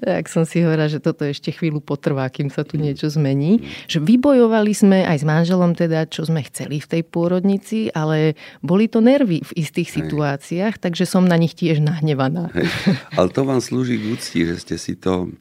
[0.01, 3.67] Tak som si hovorila, že toto ešte chvíľu potrvá, kým sa tu niečo zmení.
[3.91, 8.87] Že vybojovali sme aj s manželom teda, čo sme chceli v tej pôrodnici, ale boli
[8.87, 12.53] to nervy v istých situáciách, takže som na nich tiež nahnevaná.
[13.19, 15.33] Ale to vám slúži k úcti, že ste si to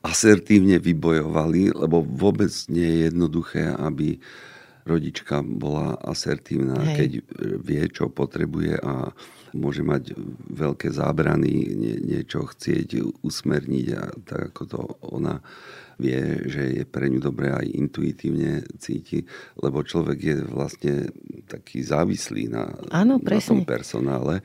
[0.00, 4.16] asertívne vybojovali, lebo vôbec nie je jednoduché, aby
[4.90, 6.96] rodička bola asertívna, Hej.
[6.98, 7.10] keď
[7.62, 9.14] vie, čo potrebuje a
[9.54, 10.14] môže mať
[10.50, 14.80] veľké zábrany, nie, niečo chcieť usmerniť a tak ako to
[15.14, 15.38] ona
[16.00, 19.28] vie, že je pre ňu dobré aj intuitívne cíti,
[19.60, 20.94] lebo človek je vlastne
[21.44, 24.40] taký závislý na, Áno, na tom personále.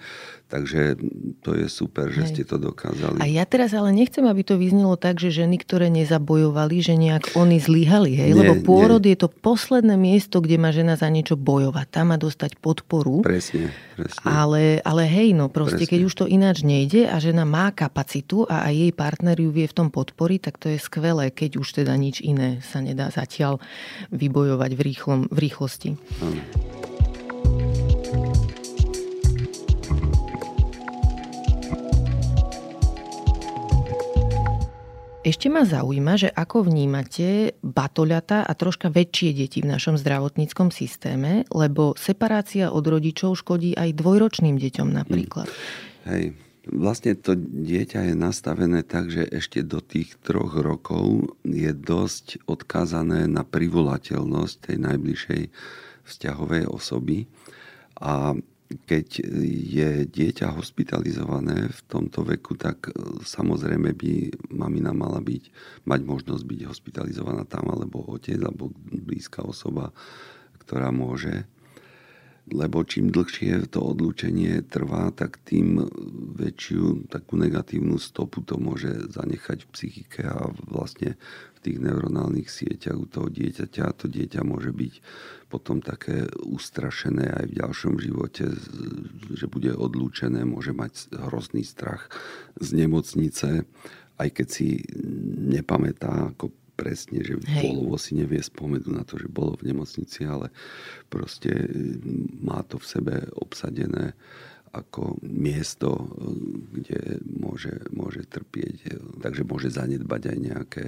[0.45, 0.93] Takže
[1.41, 2.30] to je super, že Hej.
[2.30, 3.18] ste to dokázali.
[3.18, 7.34] A ja teraz ale nechcem, aby to vyznelo tak, že ženy, ktoré nezabojovali, že nejak
[7.34, 8.14] oni zlyhali.
[8.14, 8.30] Hej?
[8.38, 9.18] Nie, Lebo pôrod nie.
[9.18, 11.86] je to posledné miesto, kde má žena za niečo bojovať.
[11.89, 13.26] Tam má dostať podporu.
[13.26, 13.74] Presne.
[13.97, 14.22] presne.
[14.22, 15.91] Ale, ale hej, no proste, presne.
[15.97, 19.66] keď už to ináč nejde a žena má kapacitu a aj jej partner ju vie
[19.66, 23.14] v tom podporiť, tak to je skvelé, keď keď už teda nič iné sa nedá
[23.14, 23.62] zatiaľ
[24.10, 25.89] vybojovať v, rýchlom, v rýchlosti.
[26.26, 26.41] Ano.
[35.26, 41.50] Ešte ma zaujíma, že ako vnímate batoľata a troška väčšie deti v našom zdravotníckom systéme,
[41.50, 44.96] lebo separácia od rodičov škodí aj dvojročným deťom hm.
[44.98, 45.50] napríklad.
[45.50, 46.10] Hmm.
[46.10, 46.26] Hej,
[46.70, 53.30] vlastne to dieťa je nastavené tak, že ešte do tých troch rokov je dosť odkázané
[53.30, 55.43] na privolateľnosť tej najbližšej
[56.05, 57.30] vzťahovej osoby.
[58.01, 64.11] A keď je dieťa hospitalizované v tomto veku, tak e, samozrejme by
[64.49, 65.43] mamina mala byť,
[65.86, 69.93] mať možnosť byť hospitalizovaná tam, alebo otec, alebo blízka osoba,
[70.66, 71.45] ktorá môže.
[72.46, 75.82] Lebo čím dlhšie to odlúčenie trvá, tak tým
[76.38, 81.18] väčšiu takú negatívnu stopu to môže zanechať v psychike a vlastne
[81.66, 83.98] tých neuronálnych sieťach u toho dieťaťa.
[83.98, 84.93] To dieťa môže byť
[85.50, 88.46] potom také ustrašené aj v ďalšom živote,
[89.34, 92.14] že bude odlúčené, môže mať hrozný strach
[92.62, 93.66] z nemocnice,
[94.22, 94.86] aj keď si
[95.50, 97.63] nepamätá ako presne, že Hej.
[97.63, 100.51] polovo si nevie spomenúť na to, že bolo v nemocnici, ale
[101.07, 101.49] proste
[102.43, 104.13] má to v sebe obsadené
[104.76, 106.11] ako miesto,
[106.76, 110.86] kde môže, môže trpieť, takže môže zanedbať aj nejaké,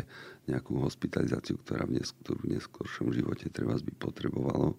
[0.51, 4.75] nejakú hospitalizáciu, ktorá v, nesk- v neskôršom živote treba by potrebovalo.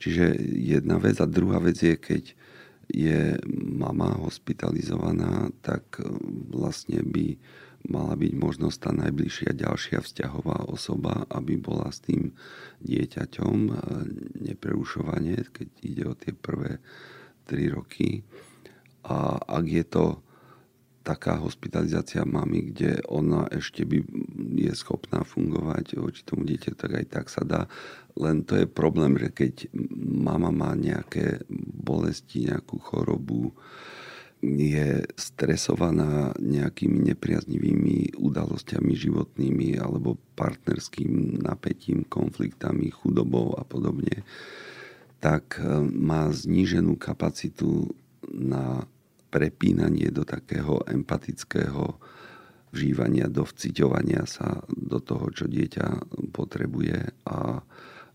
[0.00, 2.32] Čiže jedna vec a druhá vec je, keď
[2.88, 3.36] je
[3.76, 6.08] mama hospitalizovaná, tak e,
[6.48, 7.36] vlastne by
[7.88, 12.36] mala byť možnosť tá najbližšia ďalšia vzťahová osoba, aby bola s tým
[12.84, 13.72] dieťaťom e,
[14.48, 16.78] neprerušovanie, keď ide o tie prvé
[17.48, 18.22] 3 roky.
[19.08, 20.04] A ak je to
[21.08, 24.04] taká hospitalizácia mamy, kde ona ešte by
[24.60, 27.64] je schopná fungovať voči tomu dieťa, tak aj tak sa dá.
[28.20, 29.72] Len to je problém, že keď
[30.04, 31.40] mama má nejaké
[31.80, 33.56] bolesti, nejakú chorobu,
[34.42, 44.22] je stresovaná nejakými nepriaznivými udalosťami životnými alebo partnerským napätím, konfliktami, chudobou a podobne,
[45.18, 47.90] tak e, má zníženú kapacitu
[48.30, 48.86] na
[49.28, 51.98] prepínanie do takého empatického
[52.70, 57.58] vžívania, do vciťovania sa do toho, čo dieťa potrebuje a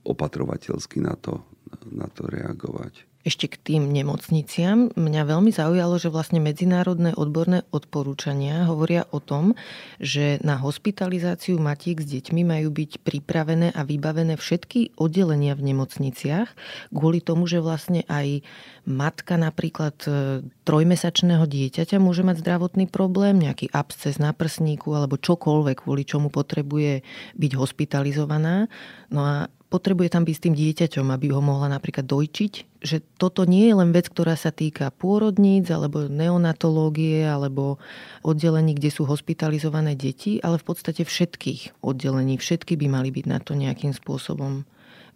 [0.08, 1.44] opatrovateľsky na to,
[1.92, 3.13] na to reagovať.
[3.24, 4.92] Ešte k tým nemocniciam.
[5.00, 9.56] Mňa veľmi zaujalo, že vlastne medzinárodné odborné odporúčania hovoria o tom,
[10.04, 16.52] že na hospitalizáciu matiek s deťmi majú byť pripravené a vybavené všetky oddelenia v nemocniciach,
[16.92, 18.44] kvôli tomu, že vlastne aj
[18.84, 25.88] matka napríklad e, trojmesačného dieťaťa môže mať zdravotný problém, nejaký absces na prsníku alebo čokoľvek,
[25.88, 27.08] kvôli čomu potrebuje
[27.40, 28.68] byť hospitalizovaná.
[29.08, 29.36] No a
[29.74, 32.73] potrebuje tam byť s tým dieťaťom, aby ho mohla napríklad dojčiť.
[32.84, 37.80] Že toto nie je len vec, ktorá sa týka pôrodníc alebo neonatológie alebo
[38.28, 42.36] oddelení, kde sú hospitalizované deti, ale v podstate všetkých oddelení.
[42.36, 44.68] Všetky by mali byť na to nejakým spôsobom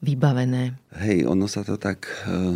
[0.02, 0.78] vybavené.
[0.96, 2.56] Hej, ono sa to tak eh,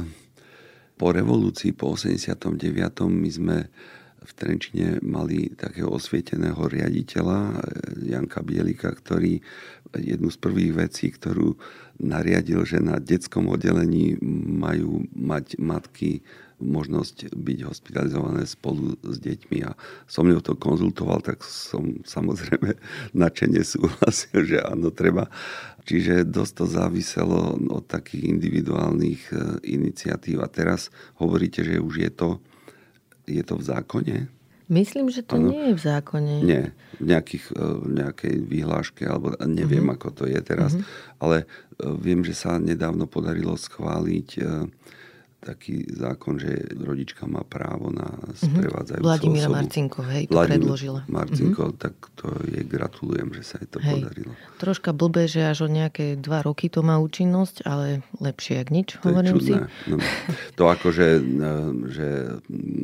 [0.95, 2.55] po revolúcii, po 89.
[3.09, 3.57] my sme
[4.21, 7.55] v Trenčine mali takého osvieteného riaditeľa eh,
[8.13, 9.41] Janka Bielika, ktorý
[9.97, 11.57] jednu z prvých vecí, ktorú
[12.01, 14.17] nariadil, že na detskom oddelení
[14.49, 16.25] majú mať matky
[16.61, 19.73] možnosť byť hospitalizované spolu s deťmi a
[20.05, 22.77] som mňou to konzultoval, tak som samozrejme
[23.21, 25.29] načene súhlasil, že áno, treba.
[25.81, 29.39] Čiže dosť to záviselo od takých individuálnych eh,
[29.73, 30.45] iniciatív.
[30.45, 32.29] A teraz hovoríte, že už je to
[33.29, 34.40] je to v zákone?
[34.71, 35.51] Myslím, že to ano.
[35.51, 36.33] nie je v zákone.
[36.47, 36.63] Nie,
[36.95, 39.99] v nejakých, e, nejakej výhláške, alebo neviem, uh-huh.
[39.99, 40.79] ako to je teraz.
[40.79, 40.87] Uh-huh.
[41.19, 41.45] Ale e,
[41.99, 44.41] viem, že sa nedávno podarilo schváliť e,
[45.41, 48.37] taký zákon, že rodička má právo na mhm.
[48.37, 49.57] sprevádzajúcu Vladimíra osobu.
[49.57, 51.01] Marcinko, hej, to Vladimír predložila.
[51.09, 51.81] Marcinko, mm-hmm.
[51.81, 54.05] tak to je gratulujem, že sa jej to hej.
[54.05, 54.31] podarilo.
[54.61, 59.01] Troška blbé, že až o nejaké dva roky to má účinnosť, ale lepšie, jak nič,
[59.01, 59.53] to hovorím si.
[59.89, 59.97] No,
[60.53, 61.07] to akože
[61.89, 62.07] že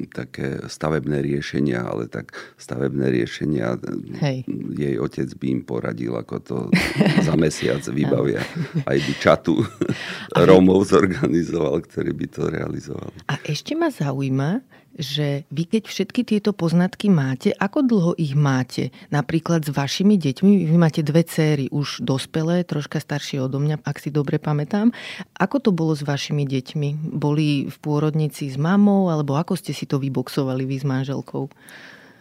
[0.10, 3.78] také stavebné riešenia, ale tak stavebné riešenia
[4.18, 4.50] hej.
[4.74, 6.58] jej otec by im poradil, ako to
[7.28, 8.42] za mesiac vybavia.
[8.90, 9.62] Aj by čatu
[10.50, 13.16] Rómov zorganizoval, ktorý by to realizovali.
[13.28, 14.64] A ešte ma zaujíma,
[14.98, 18.90] že vy keď všetky tieto poznatky máte, ako dlho ich máte?
[19.14, 24.02] Napríklad s vašimi deťmi, vy máte dve céry, už dospelé, troška staršie odo mňa, ak
[24.02, 24.90] si dobre pamätám.
[25.38, 27.14] Ako to bolo s vašimi deťmi?
[27.14, 31.46] Boli v pôrodnici s mamou, alebo ako ste si to vyboxovali vy s manželkou?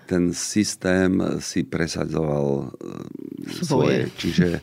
[0.07, 3.67] Ten systém si presadzoval e, svoje.
[3.67, 3.99] svoje.
[4.21, 4.61] Čiže e,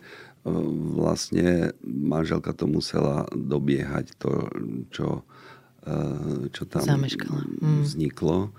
[0.96, 4.32] vlastne manželka to musela dobiehať to,
[4.94, 5.28] čo
[6.56, 7.44] čo tam Zameškala.
[7.60, 7.84] Mm.
[7.84, 8.56] vzniklo.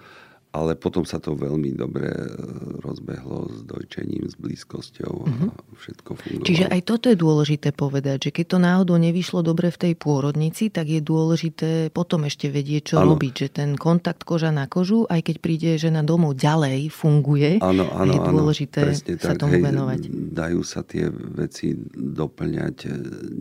[0.55, 2.31] ale potom sa to veľmi dobre e,
[2.79, 5.51] rozbehlo s dojčením, s blízkosťou a mm-hmm.
[5.83, 6.47] všetko fungovalo.
[6.47, 10.71] Čiže aj toto je dôležité povedať, že keď to náhodou nevyšlo dobre v tej pôrodnici,
[10.71, 13.19] tak je dôležité potom ešte vedieť, čo ano.
[13.19, 17.59] robiť, že ten kontakt koža na kožu, aj keď príde žena domov ďalej, funguje.
[17.59, 20.01] Áno, áno, je dôležité áno, sa tak, tomu hej, venovať.
[20.39, 22.91] Dajú sa tie veci doplňať e,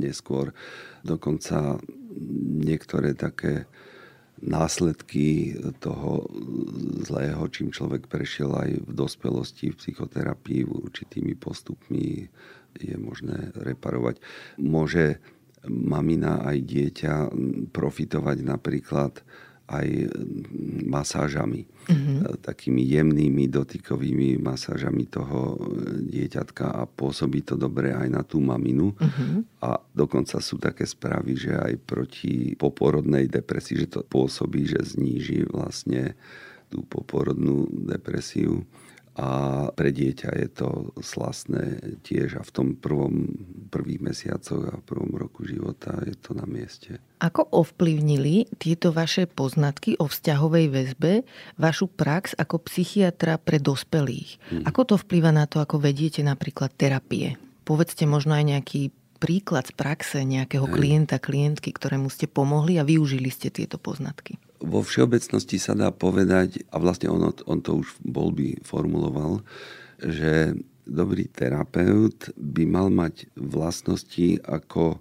[0.01, 0.49] neskôr.
[1.05, 1.77] Dokonca
[2.63, 3.65] niektoré také
[4.43, 6.27] následky toho
[7.07, 12.27] zlého, čím človek prešiel aj v dospelosti, v psychoterapii, určitými postupmi
[12.75, 14.19] je možné reparovať.
[14.59, 15.23] Môže
[15.69, 17.13] mamina aj dieťa
[17.71, 19.23] profitovať napríklad
[19.67, 19.87] aj
[20.87, 21.63] masážami.
[21.87, 22.39] Mm-hmm.
[22.43, 25.59] Takými jemnými dotykovými masážami toho
[26.03, 28.95] dieťatka a pôsobí to dobre aj na tú maminu.
[28.95, 29.63] Mm-hmm.
[29.63, 35.47] A dokonca sú také správy, že aj proti poporodnej depresii, že to pôsobí, že zníži
[35.47, 36.15] vlastne
[36.67, 38.65] tú poporodnú depresiu
[39.13, 43.29] a pre dieťa je to slastné tiež a v tom prvom,
[43.69, 46.97] prvých mesiacoch a prvom roku života je to na mieste.
[47.21, 51.13] Ako ovplyvnili tieto vaše poznatky o vzťahovej väzbe
[51.61, 54.41] vašu prax ako psychiatra pre dospelých?
[54.49, 54.63] Hmm.
[54.65, 57.37] Ako to vplýva na to, ako vediete napríklad terapie?
[57.69, 58.81] Povedzte možno aj nejaký
[59.21, 64.79] príklad z praxe nejakého klienta, klientky, ktorému ste pomohli a využili ste tieto poznatky vo
[64.81, 69.43] všeobecnosti sa dá povedať, a vlastne on, on to už bol by formuloval,
[69.99, 70.55] že
[70.87, 74.99] dobrý terapeut by mal mať vlastnosti ako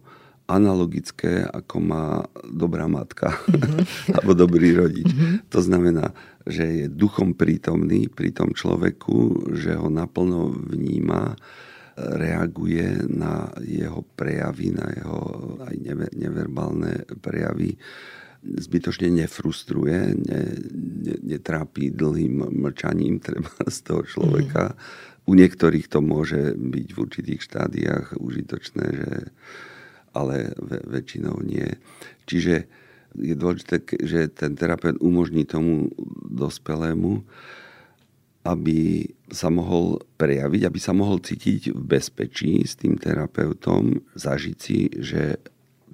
[0.50, 2.06] analogické, ako má
[2.50, 3.82] dobrá matka mm-hmm.
[4.18, 5.06] alebo dobrý rodič.
[5.06, 5.48] Mm-hmm.
[5.48, 6.10] To znamená,
[6.42, 11.38] že je duchom prítomný pri tom človeku, že ho naplno vníma,
[11.92, 15.20] reaguje na jeho prejavy, na jeho
[15.60, 15.74] aj
[16.16, 17.76] neverbálne prejavy
[18.42, 20.42] zbytočne nefrustruje, ne,
[21.06, 24.74] ne, netrápi dlhým mlčaním treba z toho človeka.
[24.74, 24.76] Mm.
[25.22, 29.10] U niektorých to môže byť v určitých štádiách užitočné, že,
[30.10, 31.78] ale väčšinou nie.
[32.26, 32.66] Čiže
[33.14, 35.94] je dôležité, že ten terapeut umožní tomu
[36.26, 37.22] dospelému,
[38.42, 44.90] aby sa mohol prejaviť, aby sa mohol cítiť v bezpečí s tým terapeutom, zažiť si,
[44.98, 45.38] že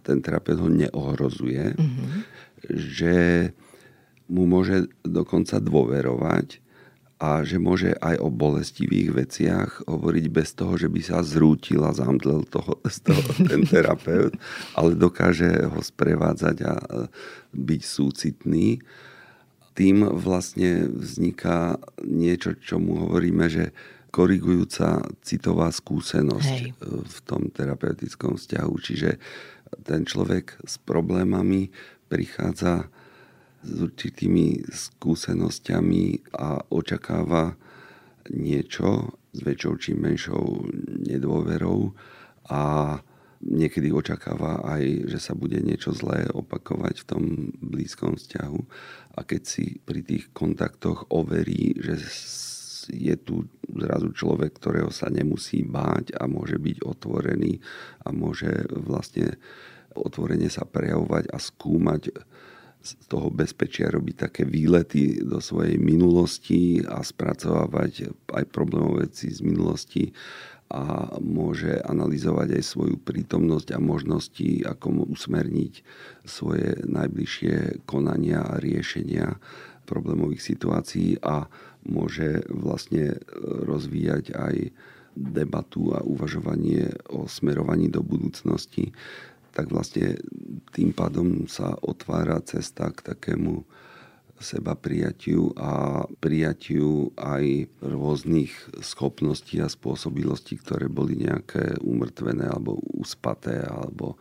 [0.00, 2.37] ten terapeut ho neohrozuje, mm-hmm.
[2.66, 3.50] Že
[4.28, 6.60] mu môže dokonca dôverovať
[7.18, 11.90] a že môže aj o bolestivých veciach hovoriť bez toho, že by sa zrútil a
[11.90, 14.38] zamdlel toho, z toho ten terapeut,
[14.78, 16.74] ale dokáže ho sprevádzať a
[17.50, 18.78] byť súcitný.
[19.74, 23.74] Tým vlastne vzniká niečo, čo mu hovoríme, že
[24.14, 26.74] korigujúca citová skúsenosť Hej.
[26.82, 28.74] v tom terapeutickom vzťahu.
[28.78, 29.10] Čiže
[29.84, 31.68] ten človek s problémami
[32.08, 32.88] prichádza
[33.62, 37.54] s určitými skúsenosťami a očakáva
[38.32, 40.68] niečo s väčšou či menšou
[41.04, 41.92] nedôverou
[42.48, 42.96] a
[43.44, 47.24] niekedy očakáva aj, že sa bude niečo zlé opakovať v tom
[47.62, 48.60] blízkom vzťahu.
[49.14, 51.98] A keď si pri tých kontaktoch overí, že
[52.88, 57.60] je tu zrazu človek, ktorého sa nemusí báť a môže byť otvorený
[58.02, 59.36] a môže vlastne
[59.94, 62.02] otvorene sa prejavovať a skúmať
[62.78, 69.42] z toho bezpečia robiť také výlety do svojej minulosti a spracovávať aj problémové veci z
[69.42, 70.14] minulosti
[70.68, 75.74] a môže analyzovať aj svoju prítomnosť a možnosti, ako usmerniť
[76.28, 79.40] svoje najbližšie konania a riešenia
[79.88, 81.48] problémových situácií a
[81.88, 83.18] môže vlastne e,
[83.64, 84.56] rozvíjať aj
[85.16, 88.92] debatu a uvažovanie o smerovaní do budúcnosti,
[89.52, 90.18] tak vlastne
[90.72, 93.64] tým pádom sa otvára cesta k takému
[94.38, 103.66] seba prijatiu a prijatiu aj rôznych schopností a spôsobilostí, ktoré boli nejaké umrtvené alebo uspaté
[103.66, 104.14] alebo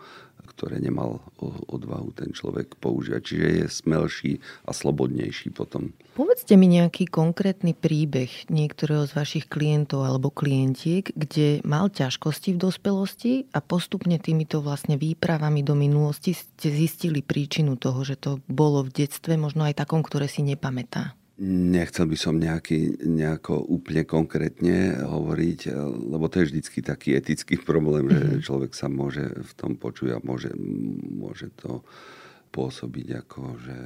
[0.58, 1.22] ktoré nemal
[1.70, 3.22] odvahu ten človek používať.
[3.22, 4.32] Čiže je smelší
[4.66, 5.94] a slobodnejší potom.
[6.18, 12.62] Povedzte mi nejaký konkrétny príbeh niektorého z vašich klientov alebo klientiek, kde mal ťažkosti v
[12.62, 18.82] dospelosti a postupne týmito vlastne výpravami do minulosti ste zistili príčinu toho, že to bolo
[18.82, 21.17] v detstve možno aj takom, ktoré si nepamätá.
[21.38, 25.70] Nechcel by som nejaký, nejako úplne konkrétne hovoriť,
[26.10, 28.18] lebo to je vždycky taký etický problém, mm-hmm.
[28.18, 28.44] že mhm.
[28.44, 30.50] človek sa môže v tom počuť a môže,
[31.14, 31.86] môže to
[32.50, 33.78] pôsobiť ako, že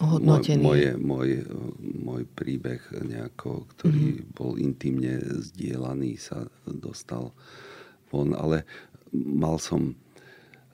[0.00, 0.64] Ohodnotený.
[0.64, 1.44] Moje, môj,
[1.82, 4.32] môj príbeh nejako, ktorý mm-hmm.
[4.32, 7.36] bol intimne zdieľaný, sa dostal
[8.08, 8.64] von, ale
[9.12, 9.92] mal som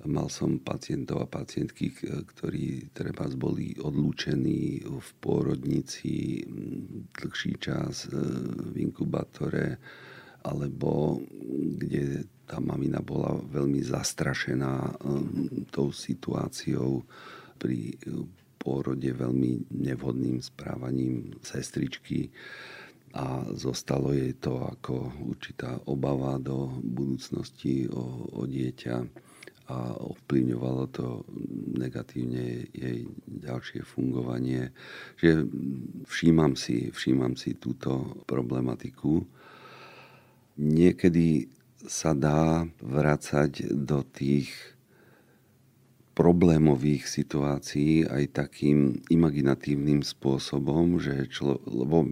[0.06, 6.46] Mal som pacientov a pacientky, ktorí treba boli odlúčení v pôrodnici
[7.18, 8.14] dlhší čas e,
[8.70, 9.82] v inkubátore,
[10.46, 11.18] alebo
[11.82, 14.92] kde tá mamina bola veľmi zastrašená e,
[15.74, 17.02] tou situáciou
[17.58, 17.98] pri
[18.62, 22.30] pôrode veľmi nevhodným správaním sestričky.
[23.18, 29.26] A zostalo jej to ako určitá obava do budúcnosti o, o dieťa
[29.68, 31.28] a ovplyvňovalo to
[31.76, 34.72] negatívne jej ďalšie fungovanie.
[35.20, 35.44] Že
[36.08, 39.28] všímam si, všímam si túto problematiku.
[40.56, 41.52] Niekedy
[41.84, 44.50] sa dá vracať do tých
[46.18, 52.02] problémových situácií aj takým imaginatívnym spôsobom, že člo, lebo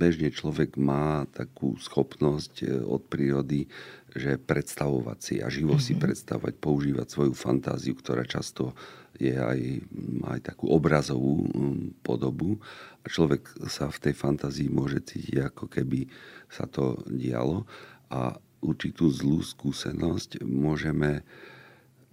[0.00, 3.68] bežne človek má takú schopnosť e, od prírody,
[4.14, 5.86] že predstavovať si a živo mm-hmm.
[5.90, 6.02] si mhm.
[6.02, 8.72] predstavovať, používať svoju fantáziu, ktorá často
[9.14, 9.60] je aj,
[9.94, 12.58] má aj takú obrazovú mm, podobu
[13.02, 16.10] a človek sa v tej fantázii môže cítiť, ako keby
[16.50, 17.62] sa to dialo
[18.10, 18.34] a
[18.64, 21.22] určitú zlú skúsenosť môžeme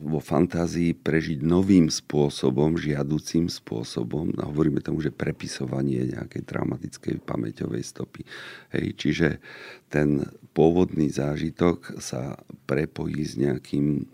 [0.01, 4.33] vo fantázii prežiť novým spôsobom, žiaducím spôsobom.
[4.33, 8.25] No, hovoríme tomu, že prepisovanie nejakej traumatickej pamäťovej stopy.
[8.73, 9.27] Hej, čiže
[9.93, 12.35] ten pôvodný zážitok sa
[12.67, 14.07] prepojí s nejakým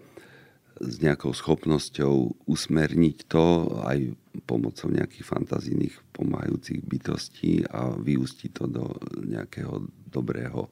[0.77, 3.45] s nejakou schopnosťou usmerniť to
[3.81, 4.13] aj
[4.45, 8.85] pomocou nejakých fantazijných pomáhajúcich bytostí a vyústiť to do
[9.25, 10.69] nejakého dobrého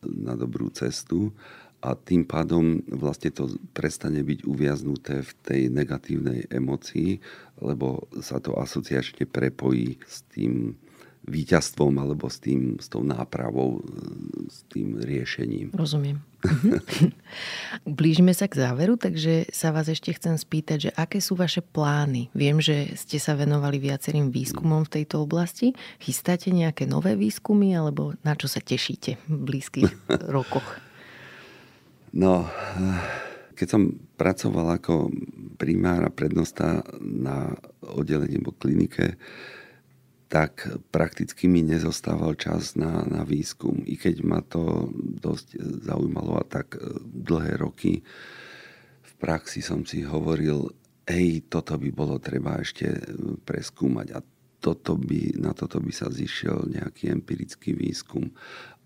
[0.00, 1.36] na dobrú cestu.
[1.84, 7.20] A tým pádom vlastne to prestane byť uviaznuté v tej negatívnej emocii,
[7.60, 10.80] lebo sa to asociačne prepojí s tým
[11.26, 13.82] víťazstvom alebo s, tým, s tou nápravou,
[14.46, 15.74] s tým riešením.
[15.74, 16.22] Rozumiem.
[17.98, 22.30] Blížime sa k záveru, takže sa vás ešte chcem spýtať, že aké sú vaše plány?
[22.30, 25.74] Viem, že ste sa venovali viacerým výskumom v tejto oblasti.
[25.98, 29.90] Chystáte nejaké nové výskumy alebo na čo sa tešíte v blízkych
[30.36, 30.78] rokoch?
[32.14, 32.46] No,
[33.58, 33.82] keď som
[34.14, 35.10] pracoval ako
[35.58, 37.52] primár a prednosta na
[37.82, 39.18] oddelení alebo klinike,
[40.26, 43.86] tak prakticky mi nezostával čas na, na výskum.
[43.86, 45.54] I keď ma to dosť
[45.86, 48.02] zaujímalo a tak e, dlhé roky
[49.06, 50.66] v praxi som si hovoril,
[51.06, 52.90] hej, toto by bolo treba ešte
[53.46, 54.20] preskúmať a
[54.58, 58.26] toto by, na toto by sa zišiel nejaký empirický výskum.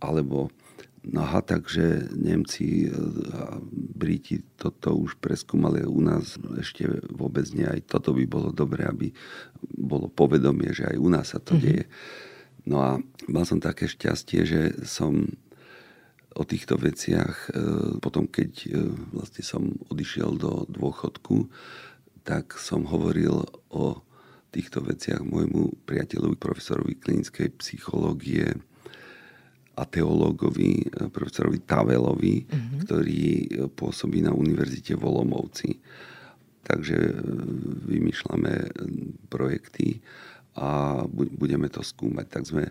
[0.04, 0.52] Alebo
[1.00, 2.92] No a takže Nemci
[3.32, 7.64] a Briti toto už preskúmali u nás ešte vôbec nie.
[7.64, 9.08] Aj toto by bolo dobré, aby
[9.64, 11.64] bolo povedomie, že aj u nás sa to mm-hmm.
[11.64, 11.84] deje.
[12.68, 12.90] No a
[13.32, 15.24] mal som také šťastie, že som
[16.36, 18.70] o týchto veciach, e, potom keď e,
[19.16, 21.50] vlastne som odišiel do dôchodku,
[22.22, 24.04] tak som hovoril o
[24.52, 28.58] týchto veciach môjmu priateľovi, profesorovi klinickej psychológie
[29.80, 32.78] a teológovi, profesorovi Tavelovi, mm-hmm.
[32.84, 35.80] ktorý eh, pôsobí na Univerzite v Olomovci.
[36.60, 37.16] Takže eh,
[37.88, 38.76] vymýšľame
[39.32, 40.04] projekty
[40.60, 42.26] a budeme to skúmať.
[42.28, 42.64] Tak sme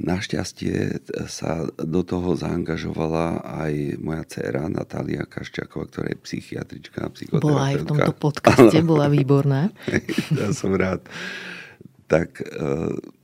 [0.00, 7.44] Našťastie sa do toho zaangažovala aj moja dcéra Natália Kaščaková, ktorá je psychiatrička, psychoterapeutka.
[7.44, 9.68] Bola aj v tomto podcaste, bola výborná.
[10.40, 11.04] ja som rád.
[12.08, 12.38] Tak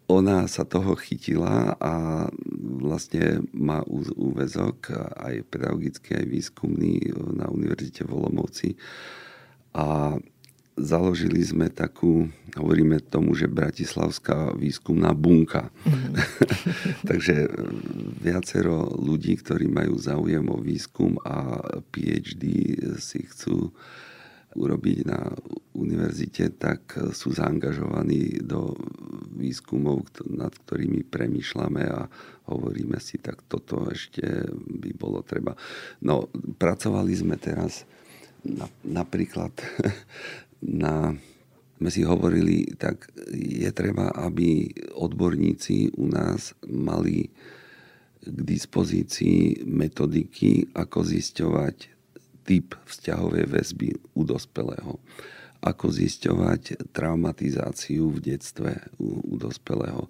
[0.06, 2.26] ona sa toho chytila a
[2.78, 3.82] vlastne má
[4.14, 8.68] úvezok aj pedagogický, aj výskumný na Univerzite v Olomovci.
[9.74, 10.14] A
[10.78, 15.74] založili sme takú, hovoríme tomu, že Bratislavská výskumná bunka.
[15.82, 16.14] Mm.
[17.10, 17.50] Takže
[18.22, 21.58] viacero ľudí, ktorí majú záujem o výskum a
[21.90, 22.44] PhD
[23.02, 23.74] si chcú
[24.56, 25.20] urobiť na
[25.76, 28.72] univerzite, tak sú zaangažovaní do
[29.36, 32.08] výskumov, nad ktorými premýšľame a
[32.48, 35.52] hovoríme si, tak toto ešte by bolo treba.
[36.00, 37.84] No, pracovali sme teraz
[38.40, 39.52] na, napríklad
[40.84, 41.12] na
[41.76, 44.64] sme si hovorili, tak je treba, aby
[44.96, 47.28] odborníci u nás mali
[48.24, 51.95] k dispozícii metodiky, ako zisťovať
[52.46, 55.02] typ vzťahovej väzby u dospelého
[55.66, 58.72] ako zisťovať traumatizáciu v detstve
[59.02, 60.06] u, u dospelého.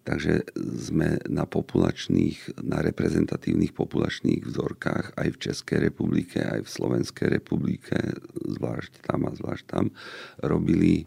[0.00, 7.28] Takže sme na populačných, na reprezentatívnych populačných vzorkách aj v Českej republike, aj v Slovenskej
[7.36, 9.92] republike, zvlášť tam a zvlášť tam,
[10.40, 11.04] robili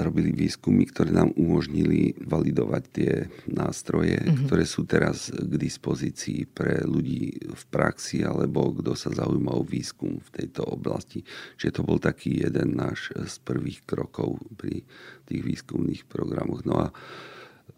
[0.00, 3.12] robili výskumy, ktoré nám umožnili validovať tie
[3.50, 4.46] nástroje, mm-hmm.
[4.46, 10.18] ktoré sú teraz k dispozícii pre ľudí v praxi alebo kto sa zaujíma o výskum
[10.18, 11.26] v tejto oblasti.
[11.58, 14.82] Čiže to bol taký jeden náš z prvých krokov pri
[15.26, 16.62] tých výskumných programoch.
[16.66, 16.86] No a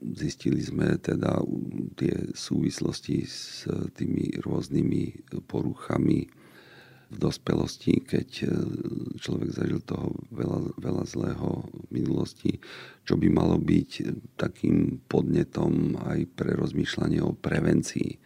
[0.01, 1.41] zistili sme teda
[1.97, 3.65] tie súvislosti s
[3.97, 6.46] tými rôznymi poruchami
[7.07, 8.47] v dospelosti, keď e,
[9.23, 12.59] človek zažil toho veľa, veľa zlého v minulosti,
[13.07, 13.91] čo by malo byť
[14.35, 18.19] takým podnetom aj pre rozmýšľanie o prevencii.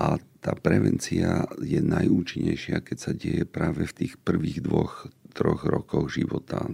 [0.00, 5.04] A tá prevencia je najúčinnejšia, keď sa deje práve v tých prvých dvoch,
[5.36, 6.64] troch rokoch života,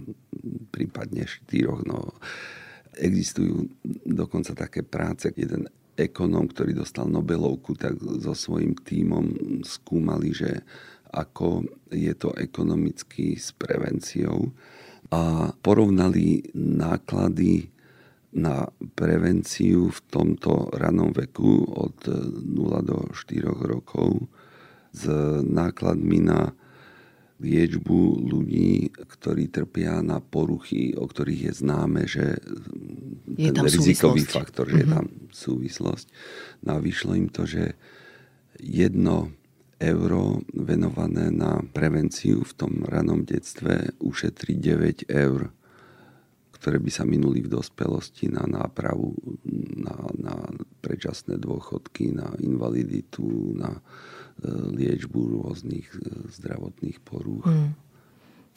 [0.71, 1.83] prípadne štyroch.
[1.83, 2.15] No,
[2.95, 3.67] existujú
[4.07, 5.67] dokonca také práce, jeden
[5.97, 9.25] ekonóm, ktorý dostal Nobelovku, tak so svojím tímom
[9.65, 10.61] skúmali, že
[11.11, 14.51] ako je to ekonomicky s prevenciou
[15.11, 17.71] a porovnali náklady
[18.35, 22.43] na prevenciu v tomto ranom veku od 0
[22.83, 24.27] do 4 rokov
[24.91, 25.07] s
[25.47, 26.51] nákladmi na
[27.37, 32.41] liečbu ľudí, ktorí trpia na poruchy, o ktorých je známe, že
[33.37, 34.81] je ten rizikový faktor, že mm-hmm.
[34.81, 34.95] je mhm.
[34.97, 36.07] tam súvislosť.
[36.65, 37.77] No a vyšlo im to, že
[38.57, 39.37] jedno
[39.79, 45.53] euro venované na prevenciu v tom ranom detstve ušetrí 9 eur,
[46.57, 49.13] ktoré by sa minuli v dospelosti na nápravu,
[49.77, 50.35] na, na
[50.81, 53.81] predčasné dôchodky, na invaliditu, na e,
[54.73, 55.99] liečbu rôznych e,
[56.33, 57.45] zdravotných porúch.
[57.45, 57.86] Mm.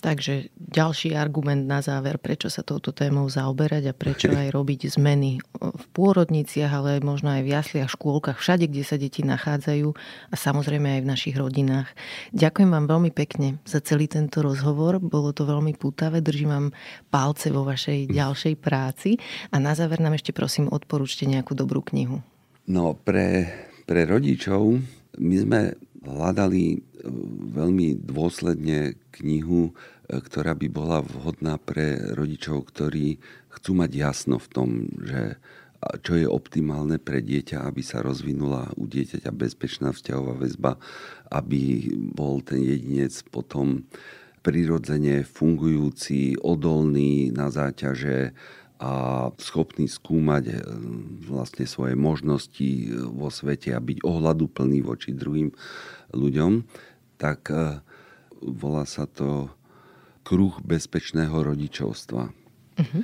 [0.00, 5.44] Takže ďalší argument na záver, prečo sa touto témou zaoberať a prečo aj robiť zmeny
[5.60, 9.88] v pôrodniciach, ale možno aj v jasliach, škôlkach, všade, kde sa deti nachádzajú
[10.32, 11.92] a samozrejme aj v našich rodinách.
[12.32, 14.96] Ďakujem vám veľmi pekne za celý tento rozhovor.
[14.98, 16.24] Bolo to veľmi pútavé.
[16.24, 16.66] Držím vám
[17.12, 19.20] palce vo vašej ďalšej práci.
[19.52, 22.24] A na záver nám ešte prosím odporúčte nejakú dobrú knihu.
[22.64, 23.52] No pre,
[23.84, 24.80] pre rodičov
[25.20, 25.60] my sme
[26.04, 26.80] hľadali
[27.52, 29.72] veľmi dôsledne knihu, e,
[30.20, 33.20] ktorá by bola vhodná pre rodičov, ktorí
[33.52, 34.68] chcú mať jasno v tom,
[35.00, 35.36] že
[36.04, 40.76] čo je optimálne pre dieťa, aby sa rozvinula u dieťaťa bezpečná vzťahová väzba,
[41.32, 43.88] aby bol ten jedinec potom
[44.44, 48.36] prirodzene fungujúci, odolný na záťaže
[48.80, 50.54] a schopný skúmať e,
[51.28, 55.52] vlastne svoje možnosti vo svete a byť ohľaduplný voči druhým
[56.16, 56.64] ľuďom
[57.20, 57.84] tak e,
[58.40, 59.52] volá sa to
[60.24, 62.32] kruh bezpečného rodičovstva.
[62.32, 63.02] Uh-huh.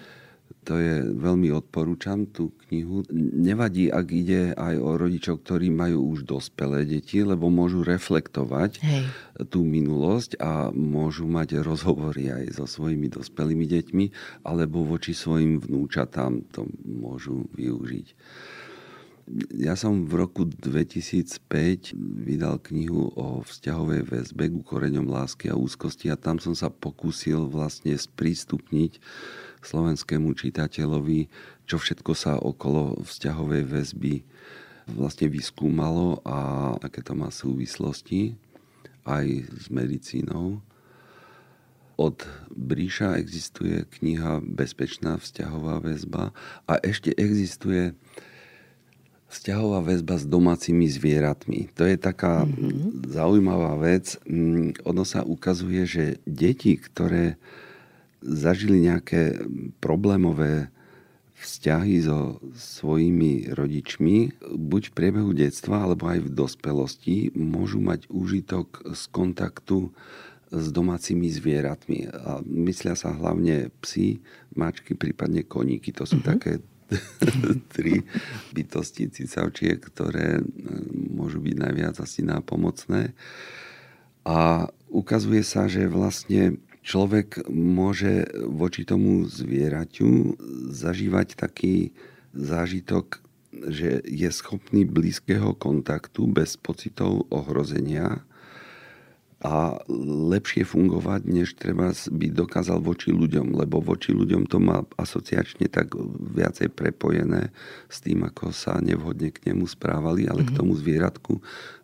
[0.66, 3.06] To je, veľmi odporúčam tú knihu.
[3.14, 9.06] Nevadí, ak ide aj o rodičov, ktorí majú už dospelé deti, lebo môžu reflektovať Hej.
[9.46, 14.04] tú minulosť a môžu mať rozhovory aj so svojimi dospelými deťmi,
[14.42, 18.18] alebo voči svojim vnúčatám to môžu využiť.
[19.58, 26.14] Ja som v roku 2005 vydal knihu o vzťahovej väzbe ku koreňom lásky a úzkosti
[26.14, 29.02] a tam som sa pokúsil vlastne sprístupniť
[29.66, 31.26] slovenskému čitateľovi,
[31.66, 34.14] čo všetko sa okolo vzťahovej väzby
[34.86, 36.38] vlastne vyskúmalo a
[36.78, 38.38] aké to má súvislosti
[39.02, 40.62] aj s medicínou.
[41.96, 42.18] Od
[42.52, 46.30] Bríša existuje kniha Bezpečná vzťahová väzba
[46.68, 47.96] a ešte existuje
[49.26, 51.74] Vzťahová väzba s domácimi zvieratmi.
[51.74, 53.10] To je taká mm-hmm.
[53.10, 54.22] zaujímavá vec.
[54.22, 57.34] Mm, ono sa ukazuje, že deti, ktoré
[58.22, 59.40] zažili nejaké
[59.80, 60.72] problémové
[61.36, 68.96] vzťahy so svojimi rodičmi, buď v priebehu detstva, alebo aj v dospelosti, môžu mať úžitok
[68.96, 69.92] z kontaktu
[70.48, 72.08] s domácimi zvieratmi.
[72.08, 74.24] A myslia sa hlavne psy,
[74.56, 75.92] mačky, prípadne koníky.
[76.00, 76.32] To sú mm-hmm.
[76.32, 76.52] také
[77.74, 78.06] tri
[78.54, 80.42] bytosti cicavčiek, ktoré e,
[81.12, 83.12] môžu byť najviac asi nápomocné.
[84.26, 90.38] A ukazuje sa, že vlastne človek môže voči tomu zvieraťu
[90.70, 91.90] zažívať taký
[92.30, 93.18] zážitok,
[93.50, 98.22] že je schopný blízkeho kontaktu bez pocitov ohrozenia
[99.46, 99.78] a
[100.34, 105.94] lepšie fungovať, než treba by dokázal voči ľuďom, lebo voči ľuďom to má asociačne tak
[106.34, 107.54] viacej prepojené
[107.86, 110.50] s tým, ako sa nevhodne k nemu správali, ale mm-hmm.
[110.50, 110.58] k mhm.
[110.58, 111.34] tomu zvieratku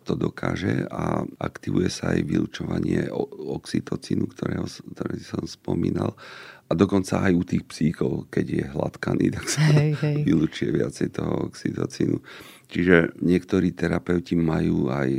[0.03, 3.07] to dokáže a aktivuje sa aj vylučovanie
[3.47, 6.19] oxytocínu, ktorého, ktorý som spomínal.
[6.67, 10.27] A dokonca aj u tých psíkov, keď je hladkaný, tak sa hej, hej.
[10.27, 12.19] vylúčuje viacej toho oxytocínu.
[12.67, 15.09] Čiže niektorí terapeuti majú aj,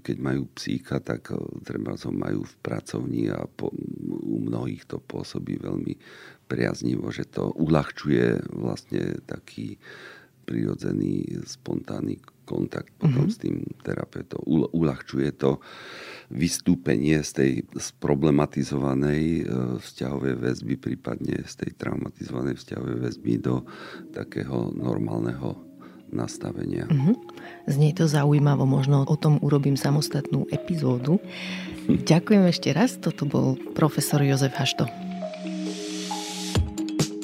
[0.00, 3.74] keď majú psíka, tak eh, treba ho majú v pracovni a po,
[4.08, 5.94] u mnohých to pôsobí veľmi
[6.44, 9.80] priaznivo, že to uľahčuje vlastne taký
[10.44, 13.32] prirodzený, spontánny kontakt potom mm-hmm.
[13.32, 14.44] s tým terapeutom.
[14.76, 15.64] Uľahčuje to
[16.28, 19.42] vystúpenie z tej sproblematizovanej e,
[19.80, 23.64] vzťahovej väzby, prípadne z tej traumatizovanej vzťahovej väzby do
[24.12, 25.56] takého normálneho
[26.14, 26.86] nastavenia.
[26.86, 27.14] Mm-hmm.
[27.66, 31.18] Znie to zaujímavo, možno o tom urobím samostatnú epizódu.
[32.10, 34.86] Ďakujem ešte raz, toto bol profesor Jozef Hašto.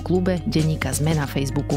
[0.00, 1.76] klube Denníka Zme na Facebooku.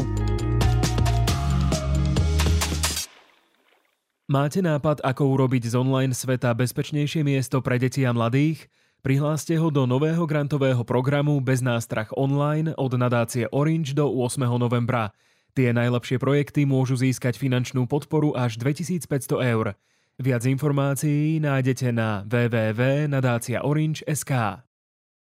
[4.24, 8.72] Máte nápad, ako urobiť z online sveta bezpečnejšie miesto pre deti a mladých?
[9.04, 14.48] Prihláste ho do nového grantového programu Bez nástrach online od nadácie Orange do 8.
[14.56, 15.12] novembra.
[15.52, 19.76] Tie najlepšie projekty môžu získať finančnú podporu až 2500 eur.
[20.16, 24.63] Viac informácií nájdete na www.nadáciaorange.sk.